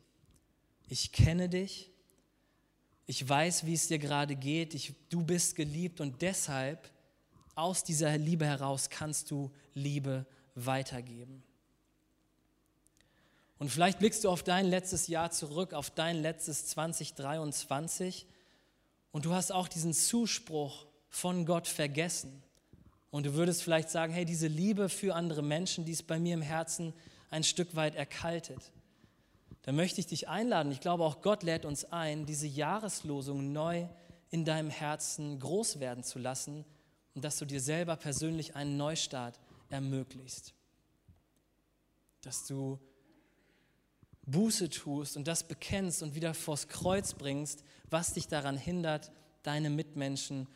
ich 0.88 1.12
kenne 1.12 1.49
dich, 1.49 1.90
ich 3.07 3.27
weiß, 3.27 3.66
wie 3.66 3.75
es 3.75 3.88
dir 3.88 3.99
gerade 3.99 4.37
geht, 4.37 4.75
ich, 4.75 4.94
du 5.09 5.25
bist 5.25 5.57
geliebt 5.57 6.01
und 6.01 6.23
deshalb 6.23 6.90
aus 7.59 7.83
dieser 7.83 8.16
Liebe 8.16 8.47
heraus 8.47 8.88
kannst 8.88 9.31
du 9.31 9.51
Liebe 9.75 10.27
weitergeben. 10.55 11.42
Und 13.59 13.71
vielleicht 13.71 13.99
blickst 13.99 14.23
du 14.23 14.31
auf 14.31 14.44
dein 14.44 14.66
letztes 14.66 15.09
Jahr 15.09 15.33
zurück, 15.33 15.75
auf 15.75 15.90
dein 15.90 16.23
letztes 16.23 16.66
2023 16.68 18.27
und 19.11 19.25
du 19.25 19.35
hast 19.35 19.51
auch 19.51 19.66
diesen 19.66 19.92
Zuspruch 19.92 20.87
von 21.09 21.44
Gott 21.44 21.66
vergessen. 21.66 22.42
Und 23.11 23.27
du 23.27 23.35
würdest 23.35 23.62
vielleicht 23.62 23.90
sagen, 23.90 24.12
hey, 24.12 24.25
diese 24.25 24.47
Liebe 24.47 24.88
für 24.88 25.14
andere 25.14 25.42
Menschen, 25.42 25.85
die 25.85 25.92
ist 25.92 26.07
bei 26.07 26.21
mir 26.21 26.35
im 26.35 26.42
Herzen 26.42 26.92
ein 27.31 27.42
Stück 27.42 27.75
weit 27.75 27.97
erkaltet. 27.97 28.71
Da 29.62 29.73
möchte 29.73 30.01
ich 30.01 30.07
dich 30.07 30.29
einladen. 30.29 30.71
Ich 30.71 30.81
glaube, 30.81 31.05
auch 31.05 31.21
Gott 31.21 31.42
lädt 31.42 31.64
uns 31.64 31.85
ein, 31.87 32.27
diese 32.27 32.47
Jahreslosung 32.47 33.53
neu 33.53 33.87
in 34.31 34.44
deinem 34.44 34.71
Herzen 34.71 35.40
groß 35.40 35.81
werden 35.81 36.05
zu 36.05 36.18
lassen 36.18 36.64
und 37.18 37.24
dass 37.24 37.38
du 37.38 37.46
dir 37.46 37.61
selber 37.61 37.96
persönlich 37.96 38.54
einen 38.54 38.76
Neustart 38.76 39.40
ermöglicht. 39.70 40.54
Dass 42.20 42.46
du 42.46 42.78
Buße 44.26 44.70
tust 44.70 45.16
und 45.16 45.26
das 45.26 45.42
bekennst 45.42 46.04
und 46.04 46.14
wieder 46.14 46.33
vors 46.33 46.68
Kreuz 46.68 47.14
bringst, 47.14 47.64
was 47.90 48.12
dich 48.12 48.28
daran 48.28 48.57
hindert, 48.57 49.11
deine 49.42 49.68
Mitmenschen, 49.68 50.46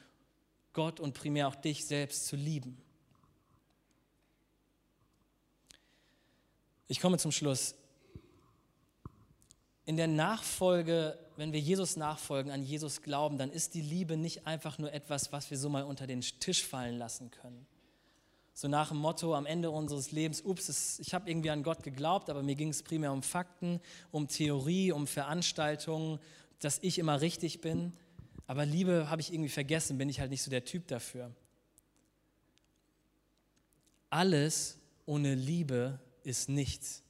Gott 0.72 1.00
und 1.00 1.14
primär 1.14 1.48
auch 1.48 1.56
dich 1.56 1.84
selbst 1.84 2.26
zu 2.26 2.36
lieben. 2.36 2.80
Ich 6.86 7.00
komme 7.00 7.18
zum 7.18 7.32
Schluss. 7.32 7.74
In 9.84 9.96
der 9.96 10.06
Nachfolge, 10.06 11.18
wenn 11.36 11.52
wir 11.52 11.60
Jesus 11.60 11.96
nachfolgen, 11.96 12.52
an 12.52 12.62
Jesus 12.62 13.02
glauben, 13.02 13.38
dann 13.38 13.50
ist 13.50 13.74
die 13.74 13.82
Liebe 13.82 14.16
nicht 14.16 14.46
einfach 14.46 14.78
nur 14.78 14.92
etwas, 14.92 15.32
was 15.32 15.50
wir 15.50 15.58
so 15.58 15.68
mal 15.68 15.82
unter 15.82 16.06
den 16.06 16.20
Tisch 16.20 16.64
fallen 16.64 16.98
lassen 16.98 17.30
können 17.30 17.66
so 18.54 18.68
nach 18.68 18.88
dem 18.88 18.98
Motto 18.98 19.34
am 19.34 19.46
Ende 19.46 19.70
unseres 19.70 20.12
Lebens, 20.12 20.42
ups, 20.42 20.98
ich 21.00 21.14
habe 21.14 21.30
irgendwie 21.30 21.50
an 21.50 21.62
Gott 21.62 21.82
geglaubt, 21.82 22.28
aber 22.28 22.42
mir 22.42 22.54
ging 22.54 22.68
es 22.68 22.82
primär 22.82 23.12
um 23.12 23.22
Fakten, 23.22 23.80
um 24.10 24.28
Theorie, 24.28 24.92
um 24.92 25.06
Veranstaltungen, 25.06 26.18
dass 26.60 26.78
ich 26.82 26.98
immer 26.98 27.20
richtig 27.20 27.60
bin. 27.60 27.92
Aber 28.46 28.66
Liebe 28.66 29.08
habe 29.08 29.20
ich 29.20 29.32
irgendwie 29.32 29.48
vergessen, 29.48 29.98
bin 29.98 30.08
ich 30.08 30.20
halt 30.20 30.30
nicht 30.30 30.42
so 30.42 30.50
der 30.50 30.64
Typ 30.64 30.86
dafür. 30.88 31.34
Alles 34.10 34.78
ohne 35.06 35.34
Liebe 35.34 35.98
ist 36.22 36.50
nichts. 36.50 37.01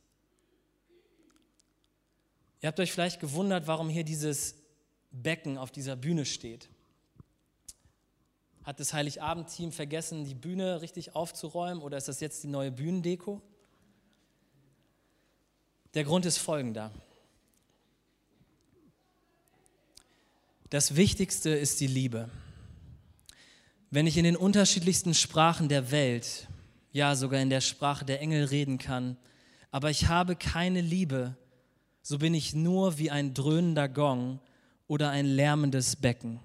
Ihr 2.63 2.69
habt 2.69 2.79
euch 2.79 2.93
vielleicht 2.93 3.21
gewundert, 3.21 3.67
warum 3.67 3.89
hier 3.89 4.05
dieses 4.05 4.55
Becken 5.11 5.59
auf 5.59 5.73
dieser 5.73 5.97
Bühne 5.97 6.25
steht. 6.25 6.69
Hat 8.63 8.79
das 8.79 8.93
Heiligabend-Team 8.93 9.73
vergessen, 9.73 10.25
die 10.25 10.37
Bühne 10.37 10.81
richtig 10.81 11.17
aufzuräumen 11.17 11.83
oder 11.83 11.97
ist 11.97 12.07
das 12.07 12.21
jetzt 12.21 12.45
die 12.45 12.49
neue 12.49 12.71
Bühnendeko? 12.71 13.43
Der 15.95 16.05
Grund 16.05 16.25
ist 16.25 16.39
folgender. 16.39 16.93
Das 20.71 20.95
Wichtigste 20.95 21.51
ist 21.51 21.81
die 21.81 21.89
Liebe. 21.89 22.31
Wenn 23.91 24.07
ich 24.07 24.17
in 24.17 24.25
den 24.25 24.37
unterschiedlichsten 24.37 25.15
Sprachen 25.15 25.69
der 25.69 25.91
Welt, 25.91 26.47
ja 26.93 27.17
sogar 27.17 27.41
in 27.41 27.51
der 27.51 27.61
Sprache 27.61 28.05
der 28.05 28.21
Engel 28.21 28.45
reden 28.45 28.79
kann, 28.79 29.17
aber 29.73 29.91
ich 29.91 30.07
habe 30.07 30.37
keine 30.37 30.81
Liebe, 30.81 31.37
so 32.03 32.19
bin 32.19 32.35
ich 32.35 32.55
nur 32.55 32.99
wie 32.99 33.11
ein 33.11 33.33
dröhnender 33.33 33.89
Gong 33.89 34.41
oder 34.89 35.11
ein 35.11 35.27
lärmendes 35.27 35.97
Becken. 35.97 36.41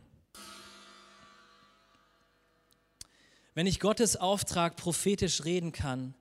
Wenn 3.55 3.65
ich 3.65 3.79
Gottes 3.79 4.15
Auftrag 4.15 4.75
prophetisch 4.75 5.43
reden 5.43 5.71
kann, 5.71 6.13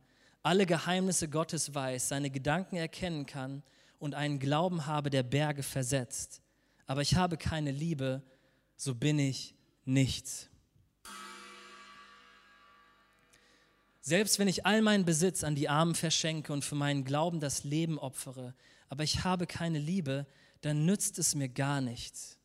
alle 0.42 0.64
Geheimnisse 0.64 1.28
Gottes 1.28 1.74
weiß, 1.74 2.08
seine 2.08 2.30
Gedanken 2.30 2.76
erkennen 2.76 3.26
kann 3.26 3.62
und 3.98 4.14
einen 4.14 4.38
Glauben 4.38 4.86
habe, 4.86 5.10
der 5.10 5.22
Berge 5.22 5.62
versetzt, 5.62 6.40
aber 6.86 7.02
ich 7.02 7.14
habe 7.14 7.36
keine 7.36 7.72
Liebe, 7.72 8.22
so 8.76 8.94
bin 8.94 9.18
ich 9.18 9.54
nichts. 9.84 10.48
Selbst 14.00 14.38
wenn 14.38 14.48
ich 14.48 14.64
all 14.64 14.82
meinen 14.82 15.04
Besitz 15.04 15.42
an 15.42 15.56
die 15.56 15.68
Armen 15.68 15.96
verschenke 15.96 16.52
und 16.52 16.64
für 16.64 16.76
meinen 16.76 17.04
Glauben 17.04 17.40
das 17.40 17.64
Leben 17.64 17.98
opfere, 17.98 18.54
aber 18.88 19.04
ich 19.04 19.24
habe 19.24 19.46
keine 19.46 19.78
Liebe, 19.78 20.26
dann 20.60 20.86
nützt 20.86 21.18
es 21.18 21.34
mir 21.34 21.48
gar 21.48 21.80
nichts. 21.80 22.38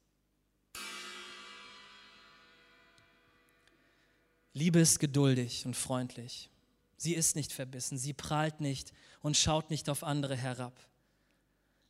Liebe 4.54 4.80
ist 4.80 5.00
geduldig 5.00 5.66
und 5.66 5.76
freundlich. 5.76 6.50
Sie 6.98 7.16
ist 7.16 7.36
nicht 7.36 7.54
verbissen, 7.54 7.98
sie 7.98 8.14
prahlt 8.14 8.62
nicht 8.62 8.94
und 9.22 9.38
schaut 9.38 9.70
nicht 9.70 9.90
auf 9.90 10.04
andere 10.04 10.36
herab. 10.36 10.80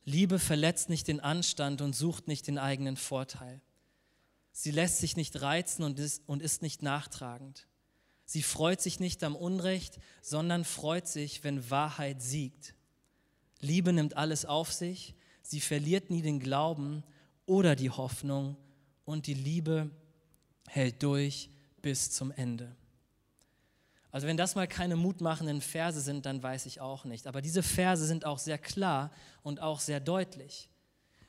Liebe 0.04 0.38
verletzt 0.38 0.88
nicht 0.88 1.06
den 1.08 1.20
Anstand 1.20 1.80
und 1.80 1.94
sucht 1.94 2.28
nicht 2.28 2.46
den 2.46 2.58
eigenen 2.58 2.96
Vorteil. 2.96 3.60
Sie 4.52 4.70
lässt 4.70 4.98
sich 4.98 5.16
nicht 5.16 5.40
reizen 5.40 5.82
und 5.82 5.98
ist, 5.98 6.22
und 6.26 6.42
ist 6.42 6.62
nicht 6.62 6.82
nachtragend. 6.82 7.66
Sie 8.24 8.42
freut 8.42 8.80
sich 8.80 9.00
nicht 9.00 9.22
am 9.24 9.36
Unrecht, 9.36 9.98
sondern 10.20 10.64
freut 10.64 11.08
sich, 11.08 11.44
wenn 11.44 11.70
Wahrheit 11.70 12.22
siegt. 12.22 12.74
Liebe 13.62 13.92
nimmt 13.92 14.16
alles 14.16 14.44
auf 14.44 14.72
sich, 14.72 15.14
sie 15.40 15.60
verliert 15.60 16.10
nie 16.10 16.20
den 16.20 16.40
Glauben 16.40 17.02
oder 17.46 17.74
die 17.74 17.90
Hoffnung 17.90 18.56
und 19.04 19.26
die 19.26 19.34
Liebe 19.34 19.90
hält 20.68 21.02
durch 21.02 21.48
bis 21.80 22.10
zum 22.10 22.30
Ende. 22.32 22.76
Also 24.10 24.26
wenn 24.26 24.36
das 24.36 24.54
mal 24.54 24.68
keine 24.68 24.96
mutmachenden 24.96 25.62
Verse 25.62 26.00
sind, 26.00 26.26
dann 26.26 26.42
weiß 26.42 26.66
ich 26.66 26.80
auch 26.80 27.06
nicht. 27.06 27.26
Aber 27.26 27.40
diese 27.40 27.62
Verse 27.62 28.04
sind 28.04 28.26
auch 28.26 28.38
sehr 28.38 28.58
klar 28.58 29.10
und 29.42 29.60
auch 29.60 29.80
sehr 29.80 30.00
deutlich. 30.00 30.68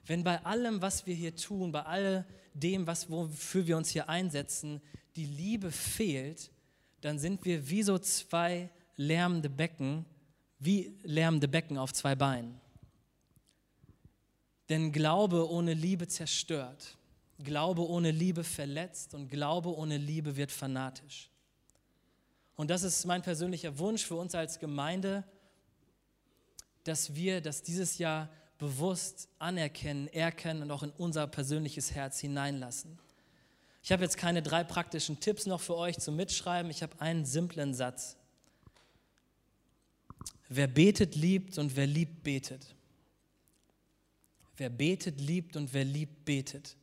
Wenn 0.05 0.25
bei 0.25 0.43
allem, 0.43 0.81
was 0.81 1.05
wir 1.05 1.15
hier 1.15 1.33
tun, 1.35 1.71
bei 1.71 1.83
all 1.83 2.25
dem, 2.53 2.85
was, 2.85 3.09
wofür 3.09 3.67
wir 3.67 3.77
uns 3.77 3.89
hier 3.89 4.09
einsetzen, 4.09 4.81
die 5.15 5.25
Liebe 5.25 5.71
fehlt, 5.71 6.51
dann 6.99 7.19
sind 7.19 7.45
wir 7.45 7.69
wie 7.69 7.83
so 7.83 7.97
zwei 7.97 8.69
lärmende 8.97 9.49
Becken, 9.49 10.05
wie 10.63 10.97
lärmende 11.03 11.47
Becken 11.47 11.77
auf 11.77 11.93
zwei 11.93 12.15
Beinen. 12.15 12.59
Denn 14.69 14.91
Glaube 14.91 15.49
ohne 15.49 15.73
Liebe 15.73 16.07
zerstört. 16.07 16.97
Glaube 17.39 17.87
ohne 17.87 18.11
Liebe 18.11 18.43
verletzt 18.43 19.13
und 19.13 19.29
Glaube 19.29 19.75
ohne 19.75 19.97
Liebe 19.97 20.37
wird 20.37 20.51
fanatisch. 20.51 21.29
Und 22.55 22.69
das 22.69 22.83
ist 22.83 23.05
mein 23.05 23.21
persönlicher 23.21 23.77
Wunsch 23.79 24.05
für 24.05 24.15
uns 24.15 24.35
als 24.35 24.59
Gemeinde, 24.59 25.23
dass 26.83 27.15
wir 27.15 27.41
das 27.41 27.61
dieses 27.61 27.97
Jahr 27.97 28.29
bewusst 28.57 29.27
anerkennen, 29.39 30.07
erkennen 30.07 30.61
und 30.61 30.71
auch 30.71 30.83
in 30.83 30.91
unser 30.91 31.27
persönliches 31.27 31.91
Herz 31.91 32.19
hineinlassen. 32.19 32.97
Ich 33.81 33.91
habe 33.91 34.03
jetzt 34.03 34.17
keine 34.17 34.41
drei 34.41 34.63
praktischen 34.63 35.19
Tipps 35.19 35.45
noch 35.45 35.59
für 35.59 35.75
euch 35.75 35.99
zum 35.99 36.15
Mitschreiben. 36.15 36.71
Ich 36.71 36.83
habe 36.83 37.01
einen 37.01 37.25
simplen 37.25 37.73
Satz. 37.73 38.15
Wer 40.49 40.67
betet, 40.67 41.15
liebt 41.15 41.57
und 41.57 41.75
wer 41.75 41.87
liebt, 41.87 42.23
betet. 42.23 42.75
Wer 44.57 44.69
betet, 44.69 45.19
liebt 45.19 45.55
und 45.55 45.73
wer 45.73 45.83
liebt, 45.83 46.25
betet. 46.25 46.75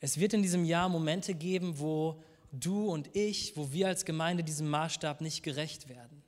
Es 0.00 0.18
wird 0.18 0.32
in 0.32 0.42
diesem 0.42 0.64
Jahr 0.64 0.88
Momente 0.88 1.34
geben, 1.34 1.78
wo 1.78 2.22
du 2.52 2.88
und 2.90 3.14
ich, 3.16 3.56
wo 3.56 3.72
wir 3.72 3.88
als 3.88 4.04
Gemeinde 4.04 4.44
diesem 4.44 4.68
Maßstab 4.68 5.20
nicht 5.20 5.42
gerecht 5.42 5.88
werden. 5.88 6.22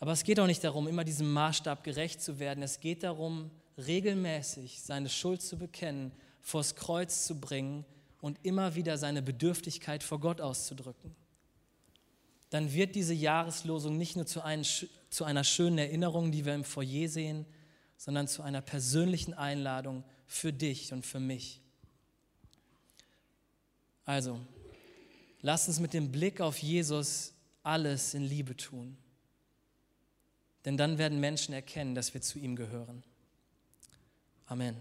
Aber 0.00 0.12
es 0.12 0.22
geht 0.24 0.38
auch 0.40 0.46
nicht 0.46 0.64
darum, 0.64 0.86
immer 0.86 1.04
diesem 1.04 1.32
Maßstab 1.32 1.84
gerecht 1.84 2.22
zu 2.22 2.38
werden. 2.38 2.62
Es 2.62 2.80
geht 2.80 3.02
darum, 3.02 3.50
regelmäßig 3.76 4.80
seine 4.80 5.08
Schuld 5.08 5.42
zu 5.42 5.58
bekennen, 5.58 6.12
vors 6.40 6.76
Kreuz 6.76 7.26
zu 7.26 7.38
bringen 7.40 7.84
und 8.20 8.38
immer 8.42 8.74
wieder 8.74 8.96
seine 8.96 9.22
Bedürftigkeit 9.22 10.02
vor 10.02 10.20
Gott 10.20 10.40
auszudrücken. 10.40 11.14
Dann 12.50 12.72
wird 12.72 12.94
diese 12.94 13.14
Jahreslosung 13.14 13.96
nicht 13.96 14.16
nur 14.16 14.26
zu, 14.26 14.42
ein, 14.42 14.64
zu 14.64 15.24
einer 15.24 15.44
schönen 15.44 15.78
Erinnerung, 15.78 16.32
die 16.32 16.44
wir 16.44 16.54
im 16.54 16.64
Foyer 16.64 17.08
sehen, 17.08 17.44
sondern 17.96 18.28
zu 18.28 18.42
einer 18.42 18.60
persönlichen 18.60 19.34
Einladung 19.34 20.04
für 20.26 20.52
dich 20.52 20.92
und 20.92 21.04
für 21.04 21.20
mich. 21.20 21.60
Also, 24.04 24.40
lass 25.42 25.68
uns 25.68 25.80
mit 25.80 25.92
dem 25.92 26.10
Blick 26.10 26.40
auf 26.40 26.58
Jesus 26.58 27.34
alles 27.62 28.14
in 28.14 28.24
Liebe 28.24 28.56
tun. 28.56 28.96
Denn 30.64 30.76
dann 30.76 30.96
werden 30.98 31.20
Menschen 31.20 31.52
erkennen, 31.52 31.94
dass 31.94 32.14
wir 32.14 32.22
zu 32.22 32.38
ihm 32.38 32.56
gehören. 32.56 33.02
Amen. 34.46 34.76